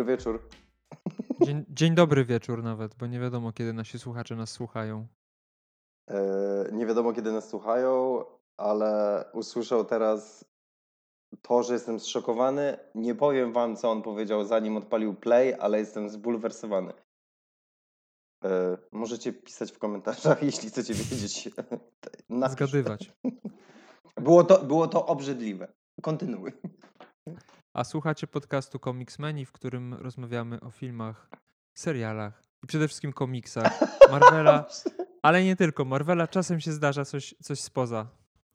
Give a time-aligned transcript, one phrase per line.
[0.00, 0.48] dobry wieczór.
[1.46, 5.06] Dzień, dzień dobry wieczór nawet, bo nie wiadomo, kiedy nasi słuchacze nas słuchają.
[6.10, 8.24] E, nie wiadomo, kiedy nas słuchają,
[8.56, 10.44] ale usłyszał teraz
[11.42, 12.78] to, że jestem zszokowany.
[12.94, 16.92] Nie powiem wam, co on powiedział, zanim odpalił play, ale jestem zbulwersowany.
[18.44, 21.48] E, możecie pisać w komentarzach, jeśli chcecie wiedzieć.
[22.28, 22.52] Napisz.
[22.52, 23.12] Zgadywać.
[24.16, 25.72] Było to, było to obrzydliwe.
[26.02, 26.52] Kontynuuj.
[27.76, 31.28] A słuchacie podcastu Comicsmeni, w którym rozmawiamy o filmach,
[31.78, 34.66] serialach i przede wszystkim komiksach Marvela,
[35.22, 35.84] ale nie tylko.
[35.84, 38.08] Marvela czasem się zdarza coś, coś spoza.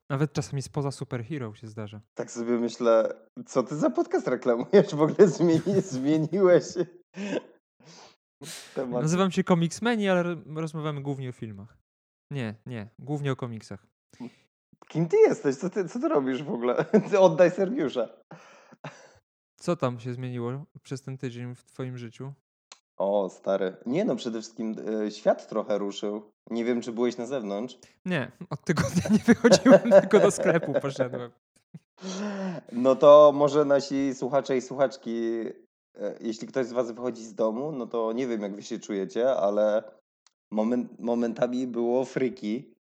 [0.09, 2.01] Nawet czasami spoza superhero się zdarza.
[2.17, 3.13] Tak sobie myślę,
[3.45, 4.95] co ty za podcast reklamujesz?
[4.95, 6.65] W ogóle zmieni, zmieniłeś
[8.75, 9.01] temat.
[9.01, 11.77] Nazywam się Comicsmeni, ale ro- rozmawiamy głównie o filmach.
[12.31, 13.87] Nie, nie, głównie o komiksach.
[14.87, 15.55] Kim ty jesteś?
[15.55, 16.85] Co ty, co ty robisz w ogóle?
[17.09, 18.07] Ty oddaj Sergiusza.
[19.65, 20.51] Co tam się zmieniło
[20.83, 22.33] przez ten tydzień w twoim życiu?
[22.97, 23.77] O, stary.
[23.85, 26.31] Nie no, przede wszystkim e, świat trochę ruszył.
[26.49, 27.77] Nie wiem, czy byłeś na zewnątrz.
[28.05, 31.31] Nie, od tygodnia nie wychodziłem, tylko do sklepu poszedłem.
[32.71, 35.41] No to może nasi słuchacze i słuchaczki,
[35.95, 38.79] e, jeśli ktoś z was wychodzi z domu, no to nie wiem, jak wy się
[38.79, 39.83] czujecie, ale
[40.51, 42.73] moment, momentami było friki,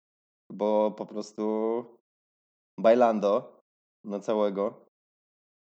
[0.53, 1.85] bo po prostu
[2.79, 3.61] bailando
[4.05, 4.84] na całego.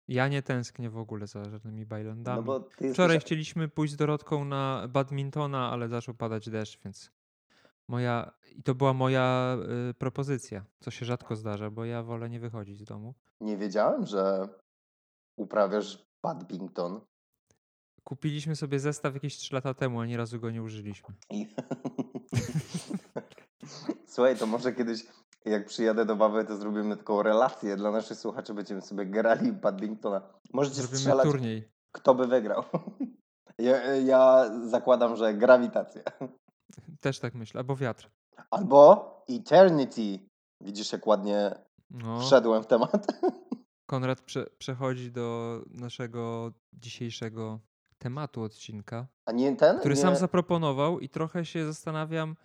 [0.08, 2.36] Ja nie tęsknię w ogóle za żadnymi bajlandami.
[2.36, 3.26] No bo ty Wczoraj jesteś...
[3.26, 7.10] chcieliśmy pójść z Dorotką na badmintona, ale zaczął padać deszcz, więc
[7.88, 8.32] moja.
[8.56, 9.56] I to była moja
[9.90, 13.14] y, propozycja, co się rzadko zdarza, bo ja wolę nie wychodzić z domu.
[13.40, 14.48] Nie wiedziałem, że
[15.36, 17.00] uprawiasz badminton.
[18.04, 21.14] Kupiliśmy sobie zestaw jakieś 3 lata temu, ani razu go nie użyliśmy.
[24.06, 25.06] Słuchaj, to może kiedyś,
[25.44, 28.54] jak przyjadę do Wawy, to zrobimy taką relację dla naszych słuchaczy.
[28.54, 30.22] Będziemy sobie grali badmintona.
[30.52, 31.68] Możecie Zrobimy strzelać, turniej.
[31.92, 32.62] kto by wygrał.
[33.58, 36.02] Ja, ja zakładam, że grawitacja.
[37.00, 38.10] Też tak myślę, albo wiatr.
[38.50, 40.18] Albo eternity.
[40.60, 41.54] Widzisz, jak ładnie
[41.90, 43.06] No, wszedłem w temat?
[43.86, 47.60] Konrad prze, przechodzi do naszego dzisiejszego
[47.98, 49.78] tematu odcinka, A nie ten?
[49.78, 50.00] który nie...
[50.00, 52.36] sam zaproponował i trochę się zastanawiam.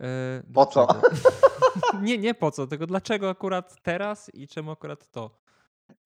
[0.00, 0.86] E, Po co?
[2.02, 5.30] nie, nie po co, tylko dlaczego akurat teraz i czemu akurat to.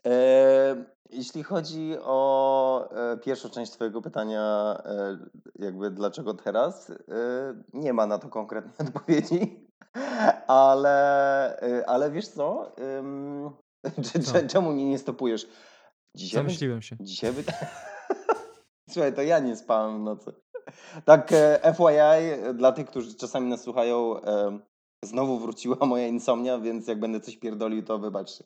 [0.06, 4.76] E, jeśli chodzi o e, pierwszą część Twojego pytania,
[5.58, 6.92] jakby dlaczego teraz,
[7.72, 9.66] nie ma na to konkretnej odpowiedzi,
[10.46, 12.72] ale, ale wiesz co?
[14.24, 14.32] Co?
[14.32, 15.48] cze- czemu mnie nie stopujesz?
[16.16, 16.96] Dzisiaj, Zamyśliłem się.
[17.00, 17.44] dzisiaj by...
[18.90, 20.32] Słuchaj, to ja nie spałem w nocy.
[21.04, 24.58] Tak, e, FYI, dla tych, którzy czasami nas słuchają, e,
[25.04, 28.44] znowu wróciła moja insomnia, więc jak będę coś pierdolił, to wybaczcie.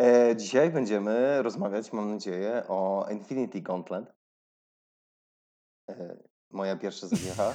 [0.00, 4.12] E, dzisiaj będziemy rozmawiać, mam nadzieję, o Infinity Gauntlet.
[5.90, 6.16] E,
[6.50, 7.54] moja pierwsza zawiecha.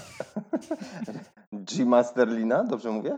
[1.53, 1.86] G.
[1.86, 3.18] Masterlina, dobrze mówię?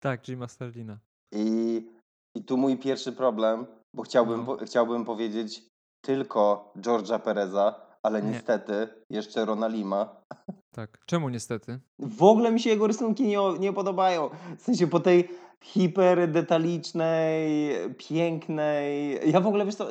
[0.00, 0.98] Tak, Jima Sterlina.
[1.32, 1.86] I,
[2.34, 4.46] I tu mój pierwszy problem, bo chciałbym, No.
[4.46, 5.62] po, chciałbym powiedzieć
[6.04, 8.30] tylko George'a Pereza, ale Nie.
[8.30, 10.22] niestety jeszcze Rona Lima.
[10.70, 10.98] Tak.
[11.06, 11.80] Czemu niestety?
[11.98, 14.30] W ogóle mi się jego rysunki nie, nie podobają.
[14.58, 15.28] W sensie po tej
[15.62, 19.20] hiperdetalicznej, pięknej...
[19.30, 19.88] Ja w ogóle, wiesz co,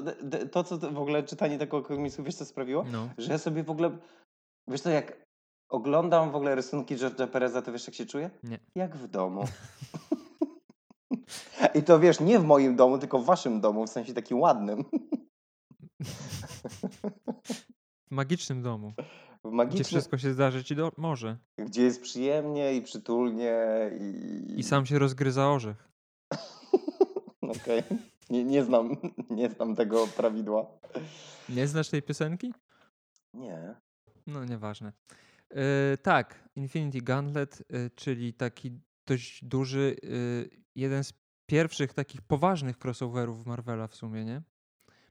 [0.51, 2.85] to co w ogóle czytanie takiego komiksu, wiesz co sprawiło?
[2.91, 3.09] No.
[3.17, 3.97] Że ja sobie w ogóle,
[4.67, 5.25] wiesz co, jak
[5.69, 8.29] oglądam w ogóle rysunki George'a Pereza, to wiesz jak się czuję?
[8.43, 8.59] Nie.
[8.75, 9.43] Jak w domu.
[11.75, 14.83] I to wiesz, nie w moim domu, tylko w waszym domu, w sensie takim ładnym.
[18.11, 20.91] W magicznym domu, W gdzie magicznym, wszystko się zdarzyć i do...
[20.97, 21.37] może.
[21.57, 23.55] gdzie jest przyjemnie i przytulnie
[23.99, 24.59] i...
[24.59, 25.89] I sam się rozgryza orzech.
[27.41, 27.83] Okej.
[28.29, 28.95] Nie, nie, znam,
[29.29, 30.65] nie znam tego prawidła.
[31.49, 32.53] Nie znasz tej piosenki?
[33.33, 33.75] Nie.
[34.27, 34.93] No, nieważne.
[35.49, 38.71] Yy, tak, Infinity Gauntlet, yy, czyli taki
[39.07, 41.13] dość duży, yy, jeden z
[41.45, 44.41] pierwszych takich poważnych crossoverów Marvela w sumie, nie?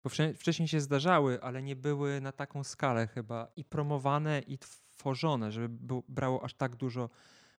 [0.04, 4.58] Bo wcze- wcześniej się zdarzały, ale nie były na taką skalę chyba i promowane, i
[4.58, 5.68] tworzone, żeby
[6.08, 7.08] brało aż tak dużo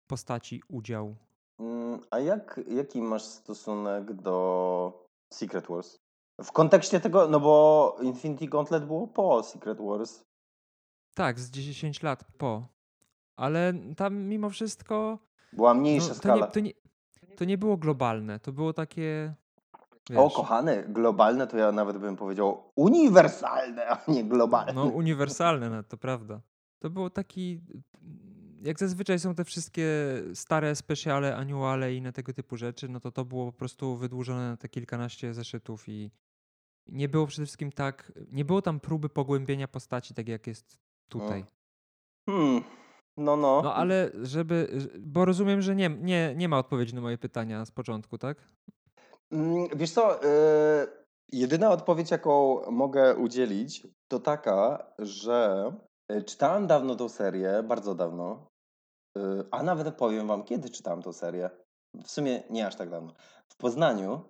[0.07, 1.15] postaci udział.
[1.59, 5.99] Mm, A jak, jaki masz stosunek do Secret Wars?
[6.43, 10.23] W kontekście tego, no bo Infinity Gauntlet było po Secret Wars.
[11.13, 12.67] Tak, z 10 lat po.
[13.35, 15.19] Ale tam mimo wszystko
[15.53, 16.45] Była mniejsza no, to, skala.
[16.45, 16.71] nie, to, nie,
[17.37, 19.33] to nie było globalne, to było takie...
[20.09, 24.74] O, wiesz, kochany, globalne to ja nawet bym powiedział uniwersalne, a nie globalne.
[24.74, 26.42] No, uniwersalne, no, to prawda.
[26.80, 27.62] To było taki.
[28.62, 29.88] Jak zazwyczaj są te wszystkie
[30.33, 34.50] stare specjale, annuale i inne tego typu rzeczy, no to to było po prostu wydłużone
[34.50, 36.12] na te kilkanaście zeszytów i,
[36.88, 40.77] Nie było przede wszystkim tak, nie było tam próby pogłębienia postaci, tak jak jest
[41.09, 41.45] tutaj.
[42.30, 42.63] Hmm.
[43.18, 43.62] No, no.
[43.63, 44.68] No ale żeby,
[45.00, 48.47] bo rozumiem, że nie, nie, nie ma odpowiedzi na moje pytania z początku, tak?
[49.31, 50.28] Mm, Wiesz co, y,
[51.31, 55.72] jedyna odpowiedź, jaką mogę udzielić, to taka, że
[56.12, 58.48] y, czytałem dawno tą serię, bardzo dawno,
[59.18, 61.50] y, a nawet powiem wam, kiedy czytałem tą serię.
[62.04, 63.13] W sumie nie aż tak dawno.
[63.50, 64.22] W Poznaniu,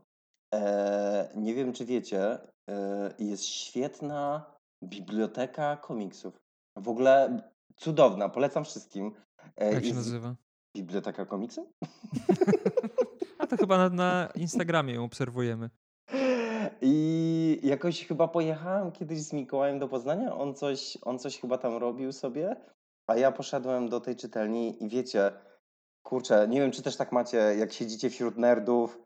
[0.53, 2.39] e, nie wiem czy wiecie,
[2.69, 4.45] e, jest świetna
[4.83, 6.33] biblioteka komiksów.
[6.77, 7.41] W ogóle
[7.75, 9.11] cudowna, polecam wszystkim.
[9.57, 10.35] E, Jak się nazywa?
[10.77, 11.67] Biblioteka komiksów?
[13.51, 15.69] To chyba na, na Instagramie ją obserwujemy.
[16.81, 21.77] I jakoś chyba pojechałem kiedyś z Mikołajem do Poznania, on coś, on coś chyba tam
[21.77, 22.55] robił sobie,
[23.07, 25.31] a ja poszedłem do tej czytelni i wiecie,
[26.03, 29.01] kurczę, nie wiem czy też tak macie, jak siedzicie wśród nerdów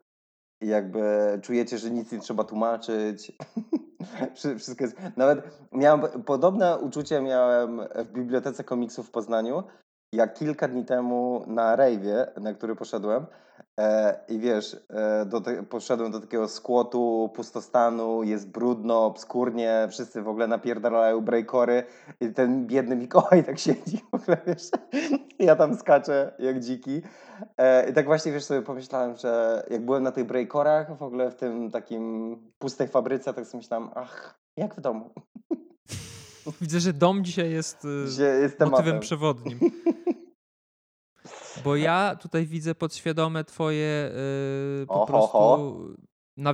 [0.60, 1.00] i jakby
[1.42, 3.32] czujecie, że nic nie trzeba tłumaczyć.
[4.34, 4.96] Wszy- Wszystko jest...
[5.16, 9.62] Nawet miałem podobne uczucie miałem w Bibliotece Komiksów w Poznaniu,
[10.16, 13.26] jak kilka dni temu na rejwie, na który poszedłem.
[13.80, 20.22] E, I wiesz, e, do te, poszedłem do takiego skłotu, pustostanu, jest brudno, obskurnie, wszyscy
[20.22, 21.84] w ogóle napierdalają breakory
[22.20, 24.70] i ten biedny Mikołaj tak siedzi w ogóle, wiesz.
[25.38, 27.02] Ja tam skaczę jak dziki.
[27.58, 31.30] E, I tak właśnie, wiesz, sobie pomyślałem, że jak byłem na tych breakorach, w ogóle
[31.30, 35.10] w tym takim pustej fabryce, tak sobie myślałem, ach, jak w domu.
[36.60, 39.58] Widzę, że dom dzisiaj jest y, jest motywem przewodnim.
[41.64, 44.10] Bo ja tutaj widzę podświadome twoje
[44.82, 45.74] y, po Oho, prostu ho.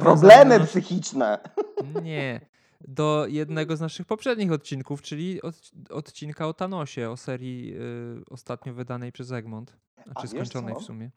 [0.01, 1.39] Problemy psychiczne.
[2.05, 2.41] Nie.
[2.89, 5.55] Do jednego z naszych poprzednich odcinków, czyli od,
[5.91, 9.77] odcinka o Thanosie, o serii y, ostatnio wydanej przez Egmont.
[9.97, 11.11] A Znaczy wiesz skończonej w sumie.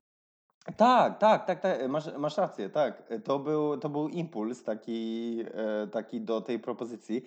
[0.78, 1.90] Tak, tak, tak, tak.
[1.90, 3.14] Masz, masz rację, tak.
[3.24, 7.26] To był, to był impuls taki, e, taki do tej propozycji,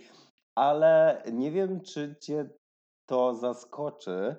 [0.59, 2.49] ale nie wiem, czy cię
[3.09, 4.37] to zaskoczy,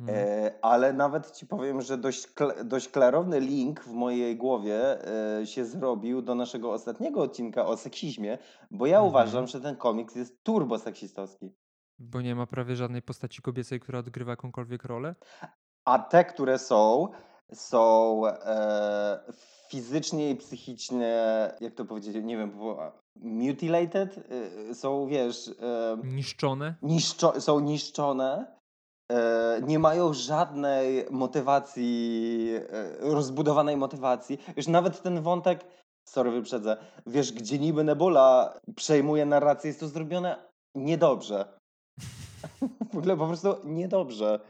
[0.00, 0.18] Mhm.
[0.18, 2.26] e, ale nawet ci powiem, że dość,
[2.64, 5.06] dość klarowny link w mojej głowie
[5.40, 8.38] e, się zrobił do naszego ostatniego odcinka o seksizmie,
[8.70, 9.08] bo ja Mhm.
[9.08, 11.52] uważam, że ten komiks jest turbo seksistowski.
[11.98, 15.14] Bo nie ma prawie żadnej postaci kobiecej, która odgrywa jakąkolwiek rolę.
[15.84, 17.08] A te, które są,
[17.52, 19.32] są e,
[19.70, 21.14] fizycznie i psychicznie,
[21.60, 24.18] jak to powiedzieć, nie wiem, było- mutilated,
[24.70, 26.74] e, są, wiesz, e, Niszczone.
[26.82, 28.46] niszczo, są niszczone,
[29.12, 32.48] e, nie mają żadnej motywacji,
[33.00, 34.38] rozbudowanej motywacji.
[34.56, 35.64] Wiesz, nawet ten wątek,
[36.08, 36.76] sorry, wyprzedzę,
[37.06, 40.36] wiesz, gdzie niby Nebula przejmuje narrację, jest to zrobione
[40.74, 41.44] niedobrze.
[42.92, 44.40] w ogóle po prostu niedobrze.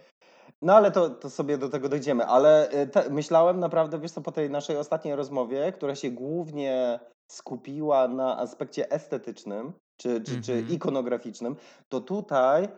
[0.62, 2.26] No ale to, to sobie do tego dojdziemy.
[2.26, 8.08] Ale te, myślałem naprawdę, wiesz co, po tej naszej ostatniej rozmowie, która się głównie skupiła
[8.08, 10.70] na aspekcie estetycznym czy, czy, czy Mhm.
[10.70, 11.56] ikonograficznym,
[11.88, 12.69] to tutaj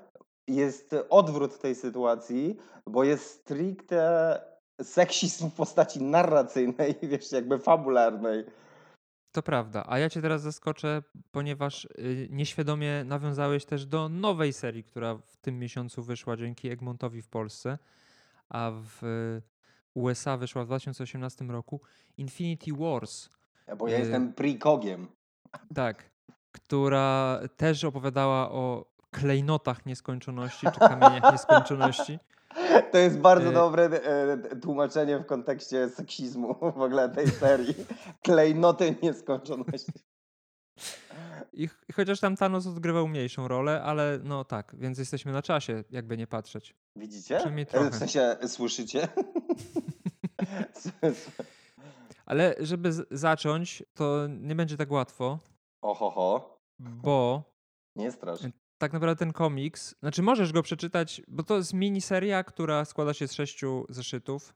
[0.48, 2.56] jest odwrót tej sytuacji,
[2.86, 4.40] bo jest stricte
[4.82, 8.44] seksizm w postaci narracyjnej, wiesz, jakby fabularnej.
[9.32, 9.84] To prawda.
[9.88, 11.02] A ja cię teraz zaskoczę,
[11.32, 17.22] ponieważ y, nieświadomie nawiązałeś też do nowej serii, która w tym miesiącu wyszła dzięki Egmontowi
[17.22, 17.78] w Polsce,
[18.48, 19.42] a w y,
[19.94, 21.80] USA wyszła w 2018 roku
[22.16, 23.28] Infinity Wars.
[23.78, 25.06] Bo ja Y, jestem prekogiem.
[25.74, 26.10] Tak,
[26.52, 32.18] która też opowiadała o klejnotach nieskończoności czy kamieniach nieskończoności.
[32.92, 37.74] To jest bardzo E, dobre e, tłumaczenie w kontekście seksizmu w ogóle tej serii.
[38.24, 39.92] Klejnoty nieskończoności.
[41.52, 45.84] I ch- chociaż tam Thanos odgrywał mniejszą rolę, ale no tak, więc jesteśmy na czasie,
[45.90, 46.74] jakby nie patrzeć.
[46.96, 47.38] Widzicie?
[47.72, 47.90] E.
[47.90, 49.08] W sensie, słyszycie?
[52.26, 55.38] Ale żeby zacząć, to nie będzie tak łatwo,
[55.82, 57.42] Ohoho, bo
[57.96, 58.40] nie strasz.
[58.78, 63.28] tak naprawdę ten komiks, znaczy możesz go przeczytać, bo to jest miniseria, która składa się
[63.28, 64.54] z sześciu zeszytów,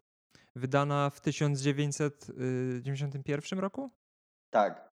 [0.57, 3.91] wydana w 1991 roku?
[4.51, 4.89] Tak.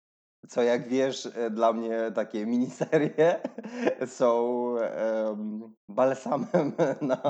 [0.48, 3.40] Co jak wiesz, e, dla mnie takie miniserie
[4.06, 7.22] są em, balsamem na,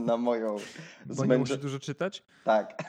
[0.00, 0.56] na moją
[1.06, 2.24] Bo nie musisz dużo czytać.
[2.44, 2.82] Tak.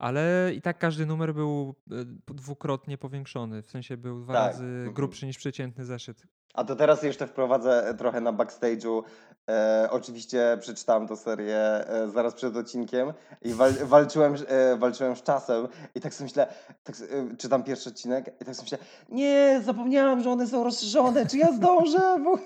[0.00, 1.94] Ale i tak każdy numer był e,
[2.34, 4.94] dwukrotnie powiększony, w sensie był dwa Tak, razy mhm.
[4.94, 6.26] grubszy niż przeciętny zeszyt.
[6.54, 9.02] A to teraz jeszcze wprowadzę trochę na backstage'u.
[9.50, 15.22] E, oczywiście przeczytałem tę serię e, zaraz przed odcinkiem i wal, walczyłem, e, walczyłem z
[15.22, 16.46] czasem i tak sobie myślę,
[16.82, 18.78] tak, e, czytam pierwszy odcinek i tak sobie myślę,
[19.08, 22.18] nie, zapomniałem, że one są rozszerzone, czy ja zdążę?
[22.24, 22.38] Bo...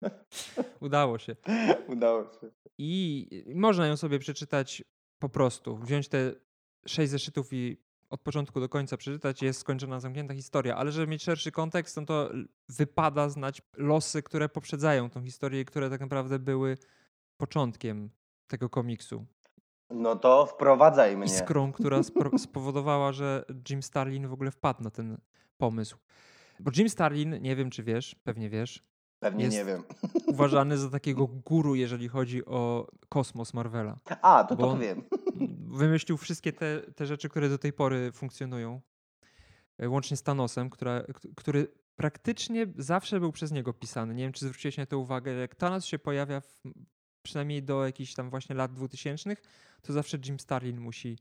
[0.86, 1.36] Udało się.
[1.88, 2.50] Udało się.
[2.78, 4.82] I i można ją sobie przeczytać
[5.18, 5.76] po prostu.
[5.76, 6.32] Wziąć te
[6.86, 7.76] sześć zeszytów i
[8.10, 12.06] od początku do końca przeczytać, jest skończona, zamknięta historia, ale żeby mieć szerszy kontekst, no
[12.06, 12.30] to
[12.68, 16.78] wypada znać losy, które poprzedzają tą historię i które tak naprawdę były
[17.36, 18.10] początkiem
[18.46, 19.26] tego komiksu.
[19.90, 21.26] No to wprowadzaj mnie.
[21.26, 22.00] Iskrą, która
[22.38, 25.18] spowodowała, że Jim Starlin w ogóle wpadł na ten
[25.56, 25.96] pomysł.
[26.60, 28.82] Bo Jim Starlin, nie wiem czy wiesz, pewnie wiesz,
[29.18, 29.82] Pewnie nie wiem.
[30.26, 33.98] uważany za takiego guru, jeżeli chodzi o kosmos Marvela.
[34.22, 35.02] A, to to on- wiem.
[35.68, 38.80] Wymyślił wszystkie te, te rzeczy, które do tej pory funkcjonują.
[39.78, 41.02] E, Łącznie z Thanosem, która,
[41.36, 44.14] który praktycznie zawsze był przez niego pisany.
[44.14, 45.32] Nie wiem, czy zwróciłeś na to uwagę.
[45.32, 46.62] Jak Thanos się pojawia, w,
[47.22, 49.36] przynajmniej do jakichś tam właśnie lat 2000,
[49.82, 51.18] to zawsze Jim Starlin musi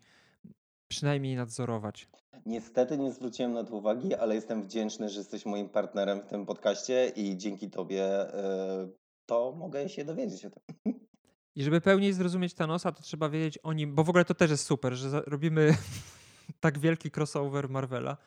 [0.88, 2.08] przynajmniej nadzorować.
[2.46, 6.46] Niestety nie zwróciłem na to uwagi, ale jestem wdzięczny, że jesteś moim partnerem w tym
[6.46, 8.90] podcaście i dzięki tobie e,
[9.26, 10.95] to mogę się dowiedzieć o tym.
[11.56, 14.52] I żeby pełniej zrozumieć Thanosa, to trzeba wiedzieć o nim, bo w ogóle to też
[14.52, 15.78] jest super, że robimy
[16.60, 18.18] tak wielki crossover Marvela,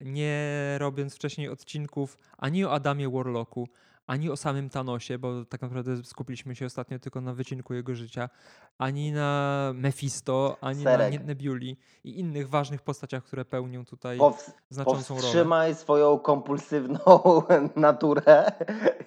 [0.00, 3.68] nie robiąc wcześniej odcinków ani o Adamie Warlocku,
[4.10, 8.28] ani o samym Thanosie, bo tak naprawdę skupiliśmy się ostatnio tylko na wycinku jego życia,
[8.78, 11.20] ani na Mephisto, ani Serek.
[11.20, 14.18] na Nebuli i innych ważnych postaciach, które pełnią tutaj
[14.70, 15.22] znaczącą rolę.
[15.22, 16.98] powstrzymaj swoją kompulsywną
[17.76, 18.52] naturę.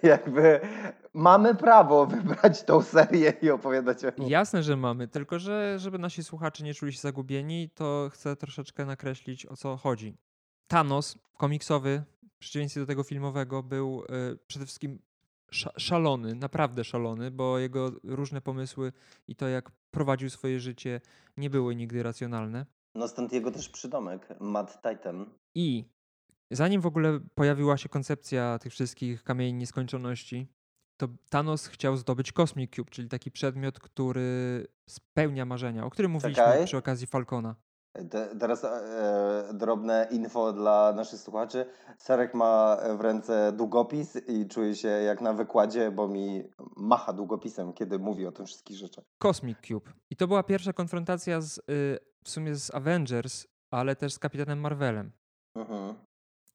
[0.03, 0.59] Jakby
[1.13, 4.29] mamy prawo wybrać tą serię i opowiadać o niej.
[4.29, 8.85] Jasne, że mamy, tylko że żeby nasi słuchacze nie czuli się zagubieni, to chcę troszeczkę
[8.85, 10.17] nakreślić o co chodzi.
[10.67, 12.03] Thanos komiksowy,
[12.43, 14.99] przeciwieństwie do tego filmowego, był y, przede wszystkim
[15.51, 18.91] sza- szalony, naprawdę szalony, bo jego różne pomysły
[19.27, 21.01] i to jak prowadził swoje życie
[21.37, 22.65] nie były nigdy racjonalne.
[22.95, 25.25] No stąd jego też przydomek, Mad Titan.
[25.55, 25.85] I
[26.51, 30.47] zanim w ogóle pojawiła się koncepcja tych wszystkich kamieni nieskończoności,
[30.97, 36.43] to Thanos chciał zdobyć Cosmic Cube, czyli taki przedmiot, który spełnia marzenia, o którym mówiliśmy
[36.43, 36.65] Czekaj.
[36.65, 37.55] przy okazji Falcona.
[37.93, 41.65] Te, teraz e, drobne info dla naszych słuchaczy.
[41.97, 46.43] Sarek ma w ręce długopis i czuje się jak na wykładzie, bo mi
[46.77, 49.05] macha długopisem, kiedy mówi o tym wszystkich rzeczach.
[49.17, 49.91] Cosmic Cube.
[50.09, 51.61] I to była pierwsza konfrontacja z, y,
[52.23, 55.11] w sumie z Avengers, ale też z Kapitanem Marvelem.
[55.55, 55.95] Mhm.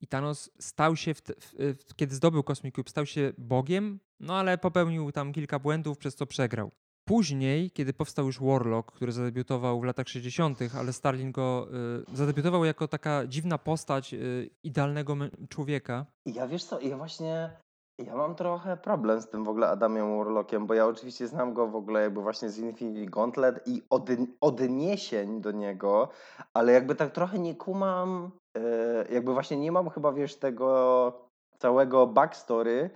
[0.01, 1.55] I Thanos stał się, w, te- w,
[1.89, 6.15] w, kiedy zdobył Cosmic Cube, stał się Bogiem, no ale popełnił tam kilka błędów, przez
[6.15, 6.71] co przegrał.
[7.09, 11.69] Później, kiedy powstał już Warlock, który zadebiutował w latach 60., ale Starlin go
[12.13, 15.17] y, zadebiutował jako taka dziwna postać y, idealnego
[15.49, 16.07] człowieka.
[16.27, 17.51] Ja wiesz co, ja właśnie,
[17.99, 21.69] ja mam trochę problem z tym w ogóle Adamem Warlockiem, bo ja oczywiście znam go
[21.69, 24.09] w ogóle jakby właśnie z Infinity Gauntlet i od,
[24.41, 26.09] odniesień do niego,
[26.55, 31.13] ale jakby tak trochę nie kumam, e, jakby właśnie nie mam chyba, wiesz, tego
[31.59, 32.91] całego backstory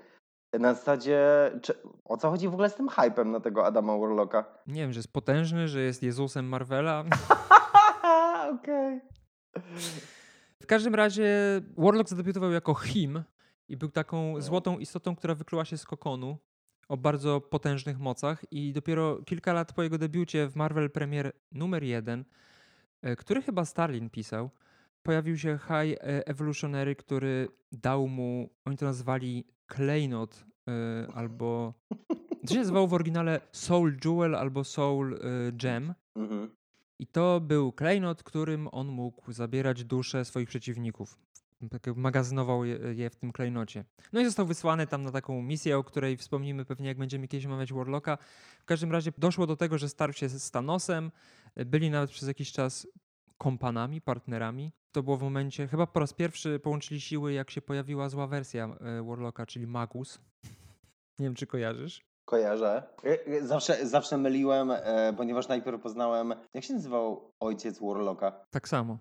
[0.59, 1.21] na zasadzie,
[1.63, 4.45] czy, o co chodzi w ogóle z tym hypem na tego Adama Warlocka?
[4.67, 7.05] Nie wiem, że jest potężny, że jest Jezusem Marvela.
[8.55, 9.01] Okej.
[10.63, 11.29] W każdym razie
[11.79, 13.23] Warlock zadebiutował jako Him
[13.69, 16.39] i był taką złotą istotą, która wykluła się z kokonu
[16.89, 21.83] o bardzo potężnych mocach i dopiero kilka lat po jego debiucie w Marvel Premier numer
[21.83, 22.25] jeden,
[23.03, 24.51] e, który chyba Starlin pisał,
[25.03, 31.75] pojawił się High e, Evolutionary, który dał mu, oni to nazwali klejnot e, albo
[32.47, 35.19] to się nazywało w oryginale Soul Jewel albo Soul e,
[35.53, 35.95] Gem.
[36.17, 36.51] Mhm.
[36.99, 41.19] I to był klejnot, którym on mógł zabierać dusze swoich przeciwników.
[41.71, 43.85] Tak magazynował je, je w tym klejnocie.
[44.13, 47.47] No i został wysłany tam na taką misję, o której wspomnimy pewnie, jak będziemy kiedyś
[47.47, 48.19] omawiać Warlocka.
[48.61, 51.11] W każdym razie doszło do tego, że starł się z Thanosem.
[51.57, 52.87] Byli nawet przez jakiś czas
[53.47, 54.73] kompanami, partnerami.
[54.93, 58.65] To było w momencie, chyba po raz pierwszy połączyli siły, jak się pojawiła zła wersja
[58.81, 60.19] e, Warlocka, czyli Magus.
[61.19, 62.05] Nie wiem, czy kojarzysz.
[62.25, 62.83] Kojarzę.
[63.43, 68.31] Zawsze, zawsze myliłem, e, ponieważ najpierw poznałem, jak się nazywał ojciec Warlocka?
[68.51, 68.99] Tak samo.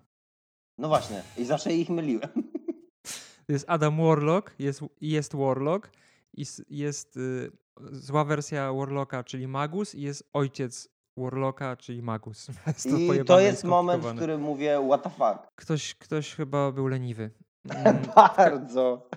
[0.78, 2.30] No właśnie, i zawsze ich myliłem.
[3.48, 5.90] Jest Adam Warlock, jest, jest Warlock,
[6.38, 7.50] s- jest y,
[7.92, 12.48] zła wersja Warlocka, czyli Magus, i jest ojciec Warlocka, czyli Magus.
[12.66, 15.52] Jest I to i jest moment, w którym mówię, what the fuck.
[15.54, 17.30] Ktoś, ktoś chyba był leniwy.
[17.68, 19.08] Mm, Bardzo.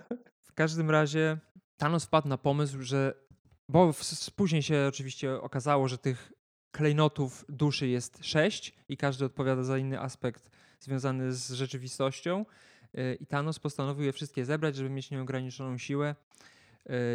[0.42, 1.38] W każdym razie
[1.76, 3.14] Thanos wpadł na pomysł, że.
[3.68, 3.92] Bo
[4.36, 6.32] później się oczywiście okazało, że tych
[6.72, 10.50] klejnotów duszy jest sześć i każdy odpowiada za inny aspekt
[10.80, 12.44] związany z rzeczywistością.
[12.94, 16.14] Yy, I Thanos postanowił je wszystkie zebrać, żeby mieć nieograniczoną siłę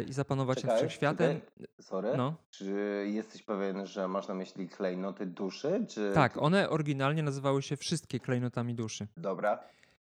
[0.08, 1.40] i zapanować nad Czekaj, wszechświatem.
[1.40, 1.66] czekaj.
[1.80, 2.16] Sorry.
[2.16, 5.86] No, Czy jesteś pewien, że masz na myśli klejnoty duszy?
[5.88, 6.10] Czy...
[6.14, 9.08] tak, one oryginalnie nazywały się wszystkie klejnotami duszy.
[9.16, 9.64] Dobra.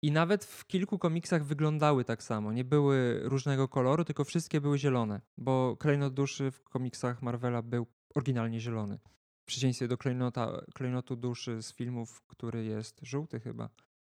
[0.02, 2.52] I nawet w kilku komiksach wyglądały tak samo.
[2.54, 7.88] Nie były różnego koloru, tylko wszystkie były zielone, bo klejnot duszy w komiksach Marvela był
[8.16, 9.00] oryginalnie zielony.
[9.42, 13.70] W przeciwieństwie do klejnota, klejnotu duszy z filmów, który jest żółty chyba,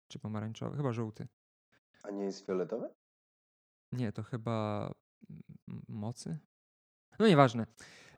[0.08, 1.28] czy pomarańczowy, chyba żółty.
[2.02, 2.88] A nie jest fioletowy?
[3.92, 4.90] Nie, to chyba
[5.88, 6.38] mocy?
[7.18, 7.66] No nieważne.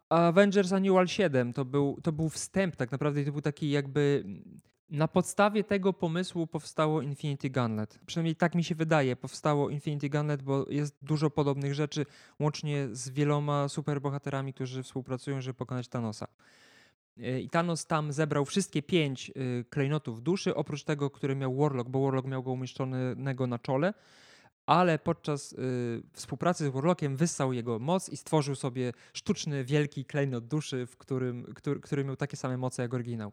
[0.09, 4.25] Avengers Annual 7 to był, to był wstęp tak naprawdę i to był taki jakby
[4.91, 7.99] na podstawie tego pomysłu powstało Infinity Gauntlet.
[8.07, 12.07] Przynajmniej tak mi się wydaje, powstało Infinity Gauntlet, bo jest dużo podobnych rzeczy,
[12.41, 16.27] łącznie z wieloma superbohaterami, którzy współpracują, żeby pokonać Thanosa.
[17.21, 21.91] E, I Thanos tam zebrał wszystkie pięć y, klejnotów duszy, oprócz tego, który miał Warlock,
[21.91, 23.95] bo Warlock miał go umieszczonego na czole,
[24.67, 30.47] ale podczas y, współpracy z Warlockiem wyssał jego moc i stworzył sobie sztuczny, wielki klejnot
[30.47, 33.33] duszy, w którym, który, który miał takie same moce jak oryginał.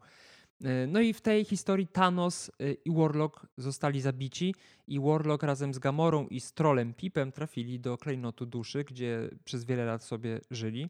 [0.66, 4.56] Y, No i w tej historii Thanos y, i Warlock zostali zabici
[4.88, 9.66] i Warlock razem z Gamorą i z Trollem Pipem trafili do klejnotu duszy, gdzie przez
[9.66, 10.90] wiele lat sobie żyli,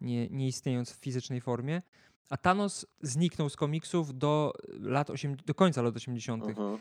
[0.00, 1.82] nie, nie istniejąc w fizycznej formie.
[2.30, 6.46] A Thanos zniknął z komiksów do, lat osiem, do końca lat 80.
[6.46, 6.74] Mhm.
[6.74, 6.78] Y,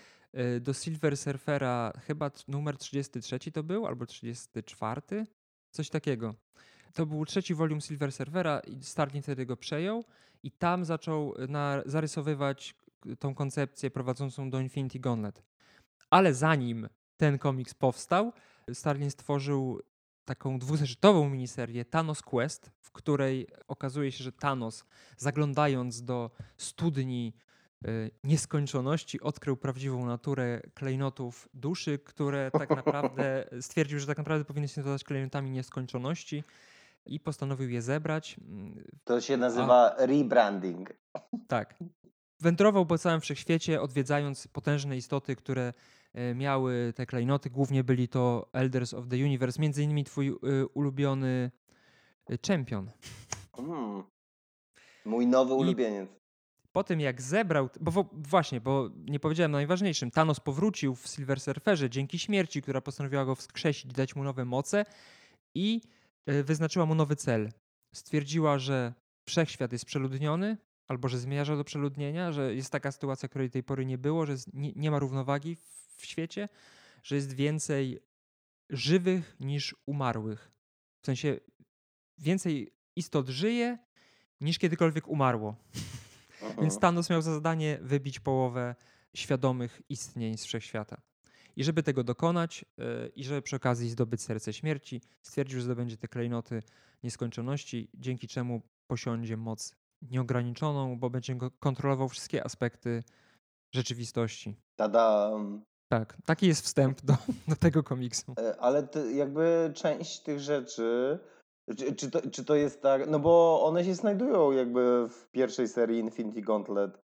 [0.62, 5.02] Do Silver Surfera chyba numer 33 to był, albo 34,
[5.72, 6.36] coś takiego.
[6.94, 10.04] To był trzeci volume Silver Surfera i Starlin wtedy go przejął
[10.44, 12.76] i tam zaczął y, na, zarysowywać
[13.20, 15.44] tą koncepcję prowadzącą do Infinity Gauntlet.
[16.10, 18.34] Ale zanim ten komiks powstał,
[18.74, 19.82] Starlin stworzył
[20.26, 24.86] taką dwuzeszytową miniserię Thanos Quest, w której okazuje się, że Thanos
[25.18, 27.34] zaglądając do studni
[28.24, 34.82] nieskończoności odkrył prawdziwą naturę klejnotów duszy, które tak naprawdę stwierdził, że tak naprawdę powinny się
[34.82, 36.44] nazywać klejnotami nieskończoności
[37.06, 38.36] i postanowił je zebrać.
[38.48, 40.90] Mm, To się nazywa rebranding.
[41.48, 41.76] Tak.
[42.40, 45.74] Wędrował po całym wszechświecie, odwiedzając potężne istoty, które
[46.14, 47.50] e, miały te klejnoty.
[47.50, 51.52] Głównie byli to Elders of the Universe, między innymi twój y, ulubiony
[52.32, 52.92] y, czempion.
[53.58, 54.04] Mm.
[55.06, 56.10] Mój nowy I- ulubieniec.
[56.76, 61.90] Po tym jak zebrał, bo właśnie, bo nie powiedziałem najważniejszym, Thanos powrócił w Silver Surferze
[61.90, 64.86] dzięki śmierci, która postanowiła go wskrzesić, dać mu nowe moce
[65.54, 65.82] i
[66.26, 67.52] e, wyznaczyła mu nowy cel.
[67.94, 68.94] Stwierdziła, że
[69.26, 70.58] wszechświat jest przeludniony,
[70.88, 74.36] albo że zmierza do przeludnienia, że jest taka sytuacja, której tej pory nie było, że
[74.54, 76.50] nie, nie ma równowagi w, w świecie,
[77.04, 78.00] że jest więcej
[78.70, 80.52] żywych niż umarłych.
[81.02, 81.40] W sensie
[82.18, 83.78] więcej istot żyje
[84.42, 85.56] niż kiedykolwiek umarło.
[86.46, 86.62] Mhm.
[86.62, 88.76] Więc Thanos miał za zadanie wybić połowę
[89.16, 91.02] świadomych istnień z wszechświata.
[91.56, 95.98] I żeby tego dokonać yy, i żeby przy okazji zdobyć serce śmierci, stwierdził, że zdobędzie
[95.98, 96.64] te klejnoty
[97.04, 103.04] nieskończoności, dzięki czemu posiądzie moc nieograniczoną, bo będzie go kontrolował wszystkie aspekty
[103.72, 104.56] rzeczywistości.
[104.76, 105.66] Tadam.
[105.88, 108.36] Tak, taki jest wstęp do, do tego komiksu.
[108.40, 111.20] E, Ale jakby część tych rzeczy,
[111.98, 116.00] czy, to, czy to jest tak, no bo one się znajdują jakby w pierwszej serii
[116.00, 117.05] Infinity Gauntlet.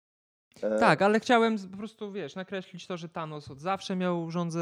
[0.64, 4.60] E, Tak, ale chciałem po prostu, wiesz, nakreślić to, że Thanos od zawsze miał żądzę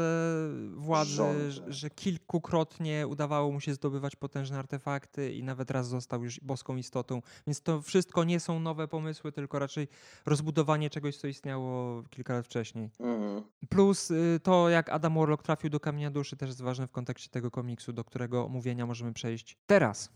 [0.74, 6.40] władzy, że, że kilkukrotnie udawało mu się zdobywać potężne artefakty i nawet raz został już
[6.40, 7.22] boską istotą.
[7.46, 9.88] Więc to wszystko nie są nowe pomysły, tylko raczej
[10.26, 12.90] rozbudowanie czegoś, co istniało kilka lat wcześniej.
[13.00, 13.42] Mhm.
[13.68, 17.30] Plus y, to, jak Adam Warlock trafił do Kamienia Duszy, też jest ważne w kontekście
[17.30, 20.10] tego komiksu, do którego omówienia możemy przejść teraz.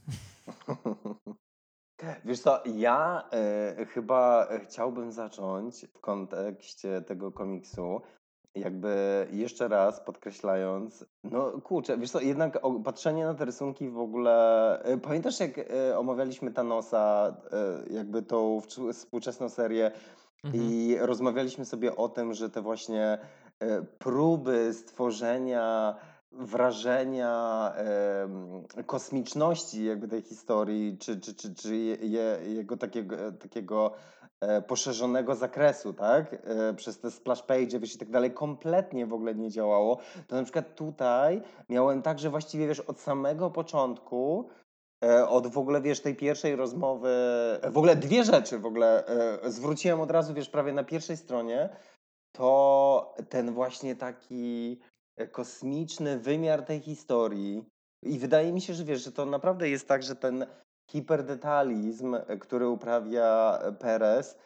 [2.25, 3.25] Wiesz co, ja
[3.79, 8.01] e, chyba chciałbym zacząć w kontekście tego komiksu,
[8.55, 13.99] jakby jeszcze raz podkreślając, no kurczę, wiesz co, jednak o, patrzenie na te rysunki w
[13.99, 17.37] ogóle, e, pamiętasz jak e, omawialiśmy Thanosa,
[17.91, 19.91] jakby tą wczu- współczesną serię
[20.45, 20.65] Mhm.
[20.65, 23.19] i rozmawialiśmy sobie o tym, że te właśnie
[23.99, 25.95] próby stworzenia
[26.33, 33.93] wrażenia em, kosmiczności jakby tej historii, czy, czy, czy, czy je, je, jego takiego, takiego
[34.40, 36.35] e, poszerzonego zakresu, tak?
[36.35, 39.99] E, przez te splash page, wiesz, i tak dalej, kompletnie w ogóle nie działało.
[40.27, 44.51] To na przykład tutaj miałem tak, że właściwie, wiesz, od samego początku
[45.05, 47.09] E, Od w ogóle, wiesz, tej pierwszej rozmowy,
[47.62, 51.16] e, w ogóle dwie rzeczy w ogóle e, zwróciłem od razu, wiesz, prawie na pierwszej
[51.16, 51.69] stronie,
[52.33, 54.89] to ten właśnie taki e,
[55.26, 57.64] kosmiczny wymiar tej historii.
[58.02, 60.46] I wydaje mi się, że wiesz, że to naprawdę jest tak, że ten
[60.90, 64.38] hiperdetalizm, e, który uprawia e, Perez,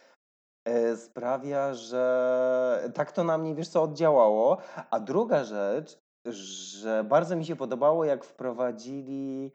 [0.64, 4.58] e, sprawia, że tak to na mnie, wiesz co, oddziałało.
[4.90, 9.52] A druga rzecz, że bardzo mi się podobało, jak wprowadzili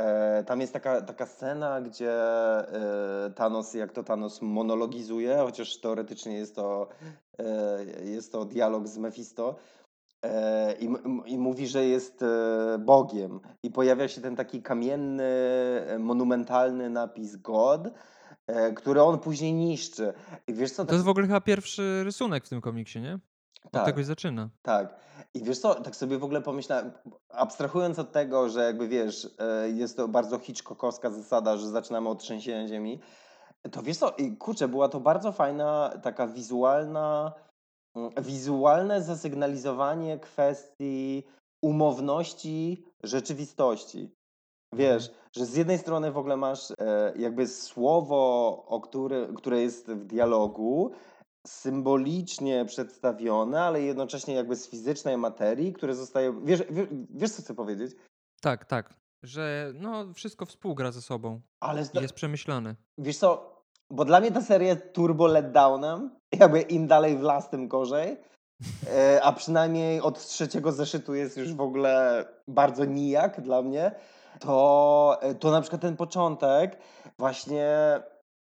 [0.00, 6.34] E, tam jest taka, taka scena, gdzie e, Thanos, jak to Thanos monologizuje, chociaż teoretycznie
[6.34, 6.88] jest to,
[7.38, 9.56] e, jest to dialog z Mephisto.
[10.80, 10.88] I,
[11.26, 13.40] I mówi, że jest e, Bogiem.
[13.62, 15.24] I pojawia się ten taki kamienny,
[15.86, 17.88] e, monumentalny napis God.
[18.46, 20.12] e, które on później niszczy.
[20.46, 23.18] I wiesz co, To tak, jest w ogóle chyba pierwszy rysunek w tym komiksie, nie?
[23.64, 24.48] Od tak, tego się zaczyna.
[24.62, 24.94] tak.
[25.34, 26.92] I wiesz co, tak sobie w ogóle pomyślałem,
[27.28, 29.30] abstrahując od tego, że jakby wiesz,
[29.74, 33.00] jest to bardzo Hitchcockowska zasada, że zaczynamy od trzęsienia ziemi,
[33.72, 37.32] to wiesz co, i kurczę, była to bardzo fajna, taka wizualna,
[38.22, 41.22] wizualne zasygnalizowanie kwestii
[41.64, 44.10] umowności rzeczywistości.
[44.74, 45.24] Wiesz, Mhm.
[45.36, 48.18] że z jednej strony w ogóle masz e, jakby słowo,
[48.66, 50.90] o który, które jest w dialogu,
[51.46, 56.40] symbolicznie przedstawione, ale jednocześnie jakby z fizycznej materii, które zostaje.
[56.44, 57.92] Wiesz, wiesz, wiesz co chcę powiedzieć?
[58.40, 58.94] Tak, tak.
[59.22, 62.76] Że no wszystko współgra ze sobą Ale jest przemyślane.
[62.98, 63.56] wiesz co,
[63.90, 68.16] bo dla mnie ta seria jest turbo letdownem, jakby im dalej w las, tym gorzej.
[68.96, 73.92] E, a przynajmniej od trzeciego zeszytu jest już w ogóle bardzo nijak dla mnie.
[74.40, 76.78] To, e, to na przykład ten początek
[77.18, 77.68] właśnie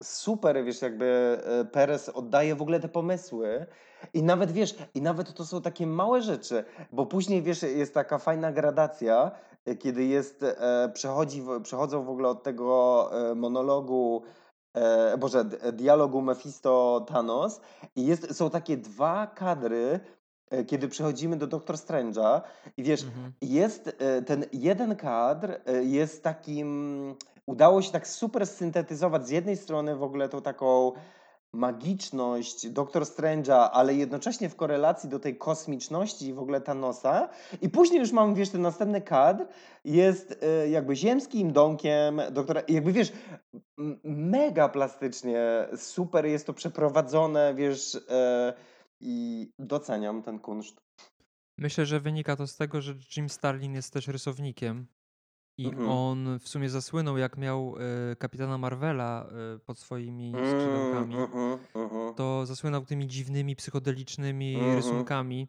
[0.02, 3.66] super, wiesz, jakby e, Perez oddaje w ogóle te pomysły.
[4.14, 8.18] I nawet wiesz, i nawet to są takie małe rzeczy, bo później wiesz, jest taka
[8.18, 9.30] fajna gradacja,
[9.78, 10.44] kiedy jest,
[10.92, 14.22] przechodzi, przechodzą w ogóle od tego monologu,
[14.78, 17.60] e, Boże, dialogu Mephisto-Thanos
[17.96, 20.00] i jest, są takie dwa kadry,
[20.50, 22.40] e, kiedy przechodzimy do Doktor Strange'a
[22.76, 23.32] i wiesz, Mhm.
[23.42, 27.14] jest e, ten jeden kadr jest takim,
[27.46, 30.92] udało się tak super syntetyzować z jednej strony w ogóle tą taką
[31.52, 37.28] magiczność Doktor Strange'a, ale jednocześnie w korelacji do tej kosmiczności w ogóle Thanosa.
[37.62, 39.46] I później już mam, wiesz, ten następny kadr
[39.84, 42.60] jest e, jakby ziemskim domkiem doktora.
[42.60, 43.12] I jakby wiesz,
[44.04, 48.52] mega plastycznie, super jest to przeprowadzone, wiesz, e,
[49.00, 50.80] i doceniam ten kunszt.
[51.58, 54.86] Myślę, że wynika to z tego, że Jim Starlin jest też rysownikiem
[55.58, 55.88] i Mhm.
[55.88, 57.74] on w sumie zasłynął, jak miał
[58.12, 61.16] e, kapitana Marvela e, pod swoimi Mm, skrzydełkami.
[61.16, 62.14] mhm, mhm.
[62.14, 64.76] To zasłynął tymi dziwnymi, psychodelicznymi Mhm.
[64.76, 65.48] rysunkami.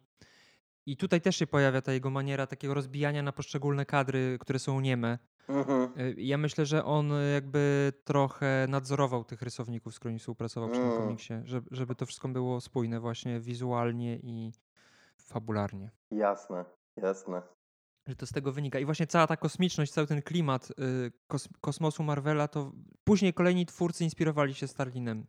[0.86, 4.80] I tutaj też się pojawia ta jego maniera takiego rozbijania na poszczególne kadry, które są
[4.80, 5.18] nieme.
[5.48, 10.88] E, Ja myślę, że on jakby trochę nadzorował tych rysowników, z którymi współpracował przy tym
[10.90, 11.02] Mm.
[11.02, 14.52] komiksie, żeby, żeby to wszystko było spójne właśnie wizualnie i
[15.16, 15.90] fabularnie.
[16.10, 16.64] Jasne,
[16.96, 17.42] jasne.
[18.10, 18.78] Że to z tego wynika.
[18.78, 22.72] I właśnie cała ta kosmiczność, cały ten klimat y, kos, kosmosu Marvela, to
[23.04, 25.26] później kolejni twórcy inspirowali się Starlinem.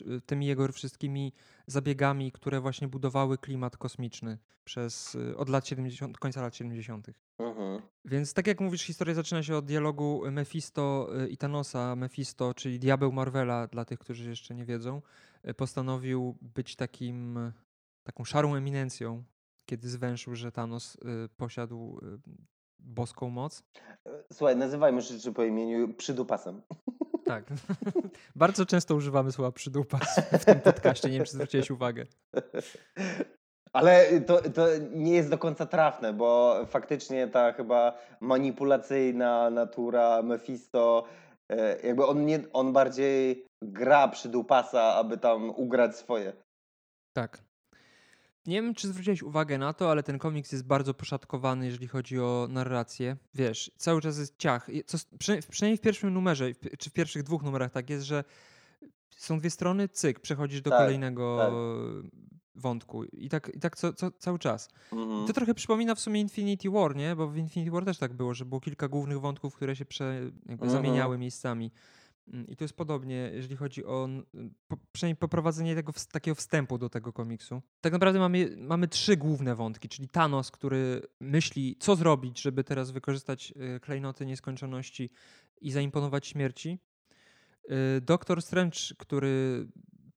[0.00, 1.32] y, Tymi jego wszystkimi
[1.66, 7.06] zabiegami, które właśnie budowały klimat kosmiczny przez, y, od lat 70, końca lat 70.
[7.38, 7.82] Mhm.
[8.04, 11.96] Więc tak jak mówisz, historia zaczyna się od dialogu Mephisto y, i Thanosa.
[11.96, 15.02] Mephisto, czyli diabeł Marvela, dla tych, którzy jeszcze nie wiedzą,
[15.48, 17.52] y, postanowił być takim,
[18.04, 19.24] taką szarą eminencją,
[19.66, 20.98] kiedy zwęszył, że Thanos y,
[21.36, 22.18] posiadł y,
[22.78, 23.62] boską moc.
[24.06, 26.62] E, Słuchaj, nazywajmy rzeczy po imieniu przydupasem.
[27.24, 27.44] Tak.
[28.36, 32.06] Bardzo często używamy słowa przydupas w tym podcaście, nie wiem, czy zwróciłeś uwagę.
[33.72, 41.04] Ale to, to nie jest do końca trafne, bo faktycznie ta chyba manipulacyjna natura Mephisto,
[41.48, 46.32] e, jakby on, nie, on bardziej gra przydupasa, aby tam ugrać swoje.
[47.16, 47.49] Tak.
[48.46, 52.18] Nie wiem, czy zwróciłeś uwagę na to, ale ten komiks jest bardzo poszatkowany, jeżeli chodzi
[52.20, 53.16] o narrację.
[53.34, 54.66] Wiesz, cały czas jest ciach.
[54.86, 58.24] Co, przy, przynajmniej w pierwszym numerze, czy w pierwszych dwóch numerach tak jest, że
[59.10, 61.52] są dwie strony, cyk, przechodzisz do Tak, kolejnego tak.
[62.54, 63.04] wątku.
[63.04, 64.68] I tak, i tak co, co, cały czas.
[64.92, 65.26] Mhm.
[65.26, 67.16] to trochę przypomina w sumie Infinity War, nie?
[67.16, 70.18] Bo w Infinity War też tak było, że było kilka głównych wątków, które się prze,
[70.48, 70.70] Mhm.
[70.70, 71.70] zamieniały miejscami.
[72.32, 74.08] Mm, I to jest podobnie, jeżeli chodzi o
[74.68, 77.62] po, przynajmniej poprowadzenie tego takiego wstępu do tego komiksu.
[77.80, 82.90] Tak naprawdę mamy, mamy trzy główne wątki, czyli Thanos, który myśli, co zrobić, żeby teraz
[82.90, 85.10] wykorzystać y, klejnoty nieskończoności
[85.60, 86.78] i zaimponować śmierci.
[87.98, 89.66] Y, Doktor Strange, który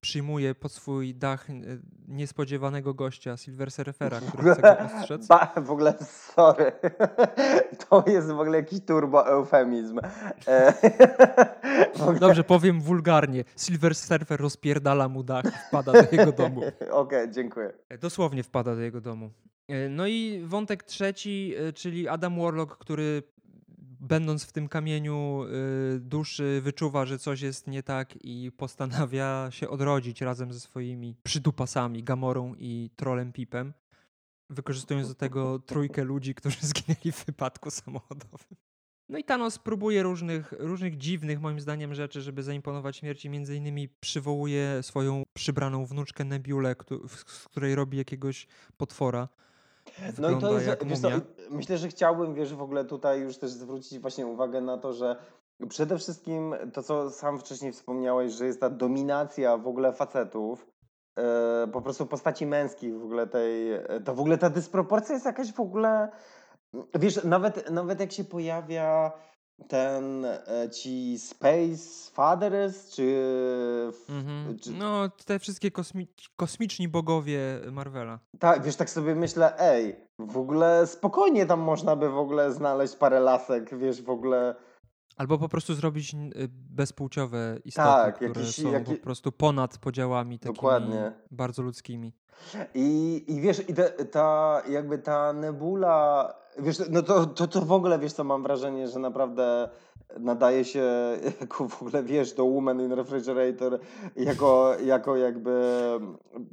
[0.08, 5.26] przyjmuje pod swój dach y, niespodziewanego gościa, Silver Surfera, który chce go ostrzec.
[5.26, 5.94] Ba, w ogóle,
[6.34, 6.72] sorry.
[7.88, 10.00] To jest w ogóle jakiś turbo eufemizm.
[10.48, 10.72] E,
[12.00, 13.44] ogóle- Dobrze, powiem wulgarnie.
[13.56, 16.62] Silver Surfer rozpierdala mu dach i wpada do jego domu.
[16.90, 17.72] Okej, dziękuję.
[17.88, 19.30] E, Dosłownie wpada do jego domu.
[19.68, 23.22] E, No i wątek trzeci, e, czyli Adam Warlock, który
[24.04, 29.68] będąc w tym kamieniu e, duszy wyczuwa, że coś jest nie tak i postanawia się
[29.68, 33.72] odrodzić razem ze swoimi przydupasami, Gamorą i trolem Pipem,
[34.50, 38.56] wykorzystując do tego trójkę ludzi, którzy zginęli w wypadku samochodowym.
[39.08, 43.30] No i Thanos próbuje różnych, różnych dziwnych, moim zdaniem, rzeczy, żeby zaimponować śmierci.
[43.30, 46.76] Między innymi przywołuje swoją przybraną wnuczkę Nebulę,
[47.16, 49.28] z której robi jakiegoś potwora.
[50.18, 51.20] No i to jest, wiesz mumia.
[51.50, 55.16] myślę, że chciałbym, wiesz, w ogóle tutaj już też zwrócić właśnie uwagę na to, że
[55.68, 60.66] przede wszystkim to, co sam wcześniej wspomniałeś, że jest ta dominacja w ogóle facetów,
[61.18, 63.68] e, po prostu postaci męskich w ogóle tej,
[64.04, 66.08] to w ogóle ta dysproporcja jest jakaś w ogóle,
[66.94, 69.12] wiesz, nawet, nawet jak się pojawia
[69.68, 73.24] ten e, ci Space Fathers, czy,
[74.08, 74.58] Mhm.
[74.58, 78.18] czy No, te wszystkie kosmi kosmiczni bogowie Marvela.
[78.38, 82.96] tak, wiesz, tak sobie myślę, ej, w ogóle spokojnie tam można by w ogóle znaleźć
[82.96, 84.54] parę lasek, wiesz, w ogóle
[85.16, 86.18] Albo po prostu zrobić y,
[86.50, 91.12] bezpłciowe istoty, tak, które jakiś, są jaki, po prostu ponad podziałami takimi dokładnie.
[91.30, 92.12] bardzo ludzkimi.
[92.74, 97.72] I, i wiesz, i te, ta jakby ta nebula, wiesz, no to, to, to w
[97.72, 99.68] ogóle, wiesz co, mam wrażenie, że naprawdę
[100.18, 100.84] nadaje się
[101.40, 103.78] jako w ogóle, wiesz, do Woman in Refrigerator
[104.16, 105.60] jako, jako jakby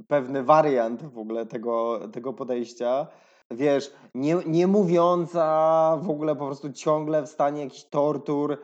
[0.08, 3.08] pewny wariant w ogóle tego, tego podejścia.
[3.52, 8.58] Wiesz, nie, nie mówiąca w ogóle po prostu ciągle w stanie jakichś tortur,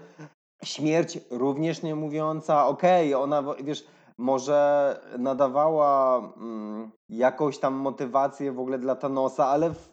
[0.63, 3.85] śmierć również nie mówiąca, okej, ona, wiesz,
[4.17, 9.89] może nadawała mm, jakąś tam motywację w ogóle dla Thanosa, ale w,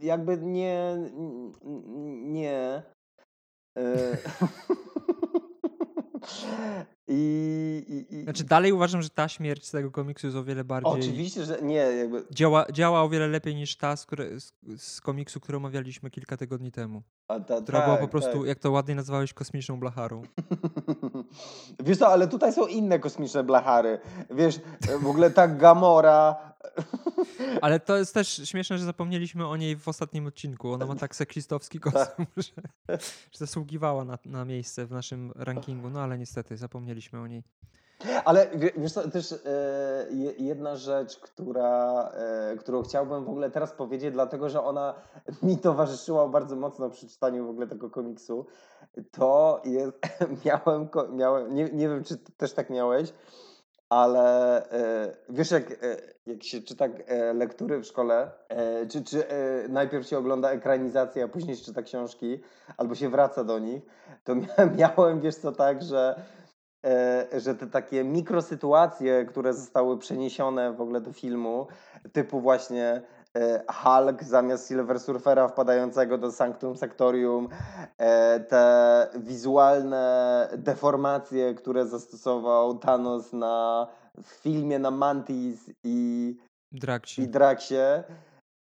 [0.00, 0.96] jakby nie.
[2.22, 2.82] Nie.
[3.78, 3.82] E,
[7.08, 10.64] I, i, i Znaczy dalej uważam, że ta śmierć z tego komiksu jest o wiele
[10.64, 10.92] bardziej...
[10.92, 12.24] oczywiście, że nie, jakby.
[12.30, 14.06] Działa, działa o wiele lepiej niż ta z,
[14.76, 17.02] z, komiksu, który omawialiśmy kilka tygodni temu.
[17.28, 18.48] A ta, Która była po tak, prostu, tak.
[18.48, 20.22] jak to ładnie nazwałeś, kosmiczną blacharą.
[21.84, 23.98] Wiesz co, ale tutaj są inne kosmiczne blachary.
[24.30, 24.60] Wiesz,
[25.00, 26.36] w ogóle ta Gamora.
[27.62, 30.72] Ale to jest też śmieszne, że zapomnieliśmy o niej w ostatnim odcinku.
[30.72, 31.92] Ona ma tak seksistowski Tak.
[31.92, 32.98] kostium, że,
[33.32, 35.90] że zasługiwała na, na miejsce w naszym rankingu.
[35.90, 37.42] No ale niestety zapomnieliśmy o niej.
[38.24, 39.36] Ale wie- wiesz co, też e,
[40.10, 44.94] je- jedna rzecz, która, e, którą chciałbym w ogóle teraz powiedzieć, dlatego że ona
[45.42, 48.46] mi towarzyszyła bardzo mocno przy czytaniu w ogóle tego komiksu,
[49.10, 49.92] to jest,
[50.44, 53.12] miałem, miałem nie, nie wiem, czy też tak miałeś,
[53.88, 55.64] ale e, wiesz, jak,
[56.26, 56.84] jak się czyta
[57.34, 58.30] lektury w szkole,
[58.90, 59.24] czy, czy
[59.68, 62.40] najpierw się ogląda ekranizację, a później czyta książki,
[62.76, 63.82] albo się wraca do nich,
[64.24, 64.34] to
[64.78, 66.22] miałem, wiesz co, tak, że
[67.38, 71.66] że te takie mikrosytuacje, które zostały przeniesione w ogóle do filmu,
[72.12, 73.02] typu właśnie
[73.36, 77.48] e, Hulk zamiast Silver Surfera wpadającego do Sanctum Sanctorium,
[77.98, 83.86] e, te wizualne deformacje, które zastosował Thanos na,
[84.22, 86.36] w filmie na Mantis i,
[87.24, 88.04] i Draxie.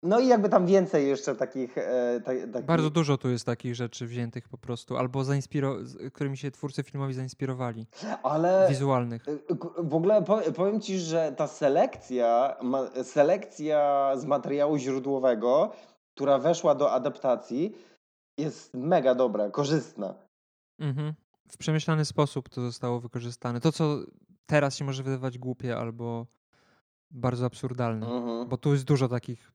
[0.02, 1.78] No i jakby tam więcej jeszcze takich...
[1.78, 6.36] E, ta, takich Bardzo dużo tu jest takich rzeczy wziętych po prostu, albo zainspiro- którymi
[6.36, 7.86] się twórcy filmowi zainspirowali,
[8.22, 9.24] ale wizualnych.
[9.24, 12.56] K- W ogóle pow- powiem ci, że ta selekcja,
[13.02, 15.72] selekcja z materiału źródłowego,
[16.14, 17.72] która weszła do adaptacji,
[18.38, 20.14] jest mega dobra, korzystna.
[20.78, 21.14] Mhm.
[21.50, 23.60] W przemyślany sposób to zostało wykorzystane.
[23.60, 23.98] To, co
[24.46, 26.26] teraz się może wydawać głupie albo
[27.16, 28.06] bardzo absurdalne.
[28.06, 28.48] Mhm.
[28.48, 29.52] Bo tu jest dużo takich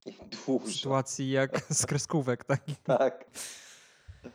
[0.48, 0.68] Dużo.
[0.68, 2.44] sytuacji jak z kreskówek.
[2.44, 2.80] Takich.
[2.80, 3.26] Tak.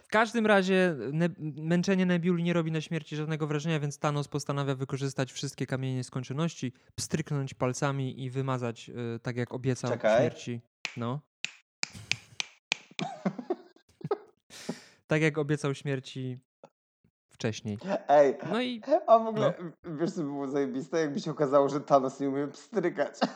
[0.05, 4.75] W każdym razie ne- męczenie Nebuli nie robi na śmierci żadnego wrażenia, więc Thanos postanawia
[4.75, 10.19] wykorzystać wszystkie kamienie skończoności, pstryknąć palcami i wymazać, y, tak jak obiecał Czekaj.
[10.21, 10.61] śmierci.
[10.97, 11.21] No.
[15.07, 16.39] tak jak obiecał śmierci
[17.37, 17.79] wcześniej.
[18.09, 21.81] Ej, No i a w ogóle, wiesz co by było zajebiste, jakby się okazało, że
[21.81, 23.15] Thanos nie umie pstrykać.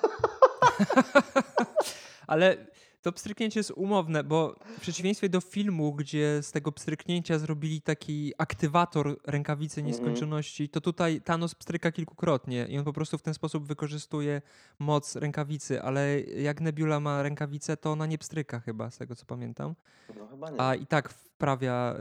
[2.26, 2.56] Ale
[3.02, 8.32] to pstryknięcie jest umowne, bo w przeciwieństwie do filmu, gdzie z tego pstryknięcia zrobili taki
[8.38, 9.86] aktywator rękawicy Mhm.
[9.86, 14.42] nieskończoności, to tutaj Thanos pstryka kilkukrotnie i on po prostu w ten sposób wykorzystuje
[14.78, 19.26] moc rękawicy, ale jak Nebula ma rękawicę, to ona nie pstryka chyba, z tego co
[19.26, 19.74] pamiętam,
[20.18, 20.60] No chyba nie.
[20.60, 21.94] a i tak wprawia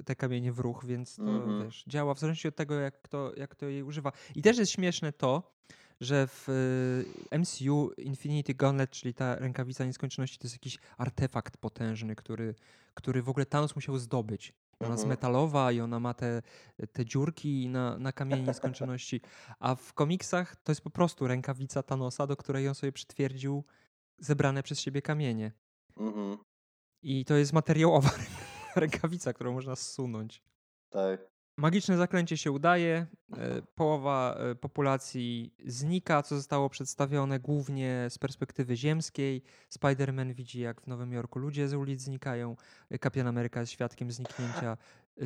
[0.00, 1.64] y, te kamienie w ruch, więc to Mhm.
[1.64, 4.12] wiesz, działa w zależności od tego, jak kto, jak kto jej używa.
[4.34, 5.56] I też jest śmieszne to,
[6.00, 6.48] że w
[7.32, 12.54] y, MCU Infinity Gauntlet, czyli ta rękawica nieskończoności, to jest jakiś artefakt potężny, który,
[12.94, 14.52] który w ogóle Thanos musiał zdobyć.
[14.80, 15.08] Ona jest Mhm.
[15.08, 16.42] metalowa i ona ma te,
[16.92, 19.20] te dziurki na, na kamieni nieskończoności.
[19.58, 23.64] A w komiksach to jest po prostu rękawica Thanosa, do której on sobie przytwierdził
[24.18, 25.52] zebrane przez siebie kamienie.
[25.96, 26.38] Mhm.
[27.02, 28.10] I to jest materiałowa
[28.76, 30.42] rękawica, którą można zsunąć.
[30.90, 31.35] Tak.
[31.58, 38.76] Magiczne zaklęcie się udaje, e, połowa e, populacji znika, co zostało przedstawione głównie z perspektywy
[38.76, 39.42] ziemskiej.
[39.78, 42.56] Spider-Man widzi, jak w Nowym Jorku ludzie z ulic znikają.
[43.00, 44.76] Kapitan Ameryka jest świadkiem zniknięcia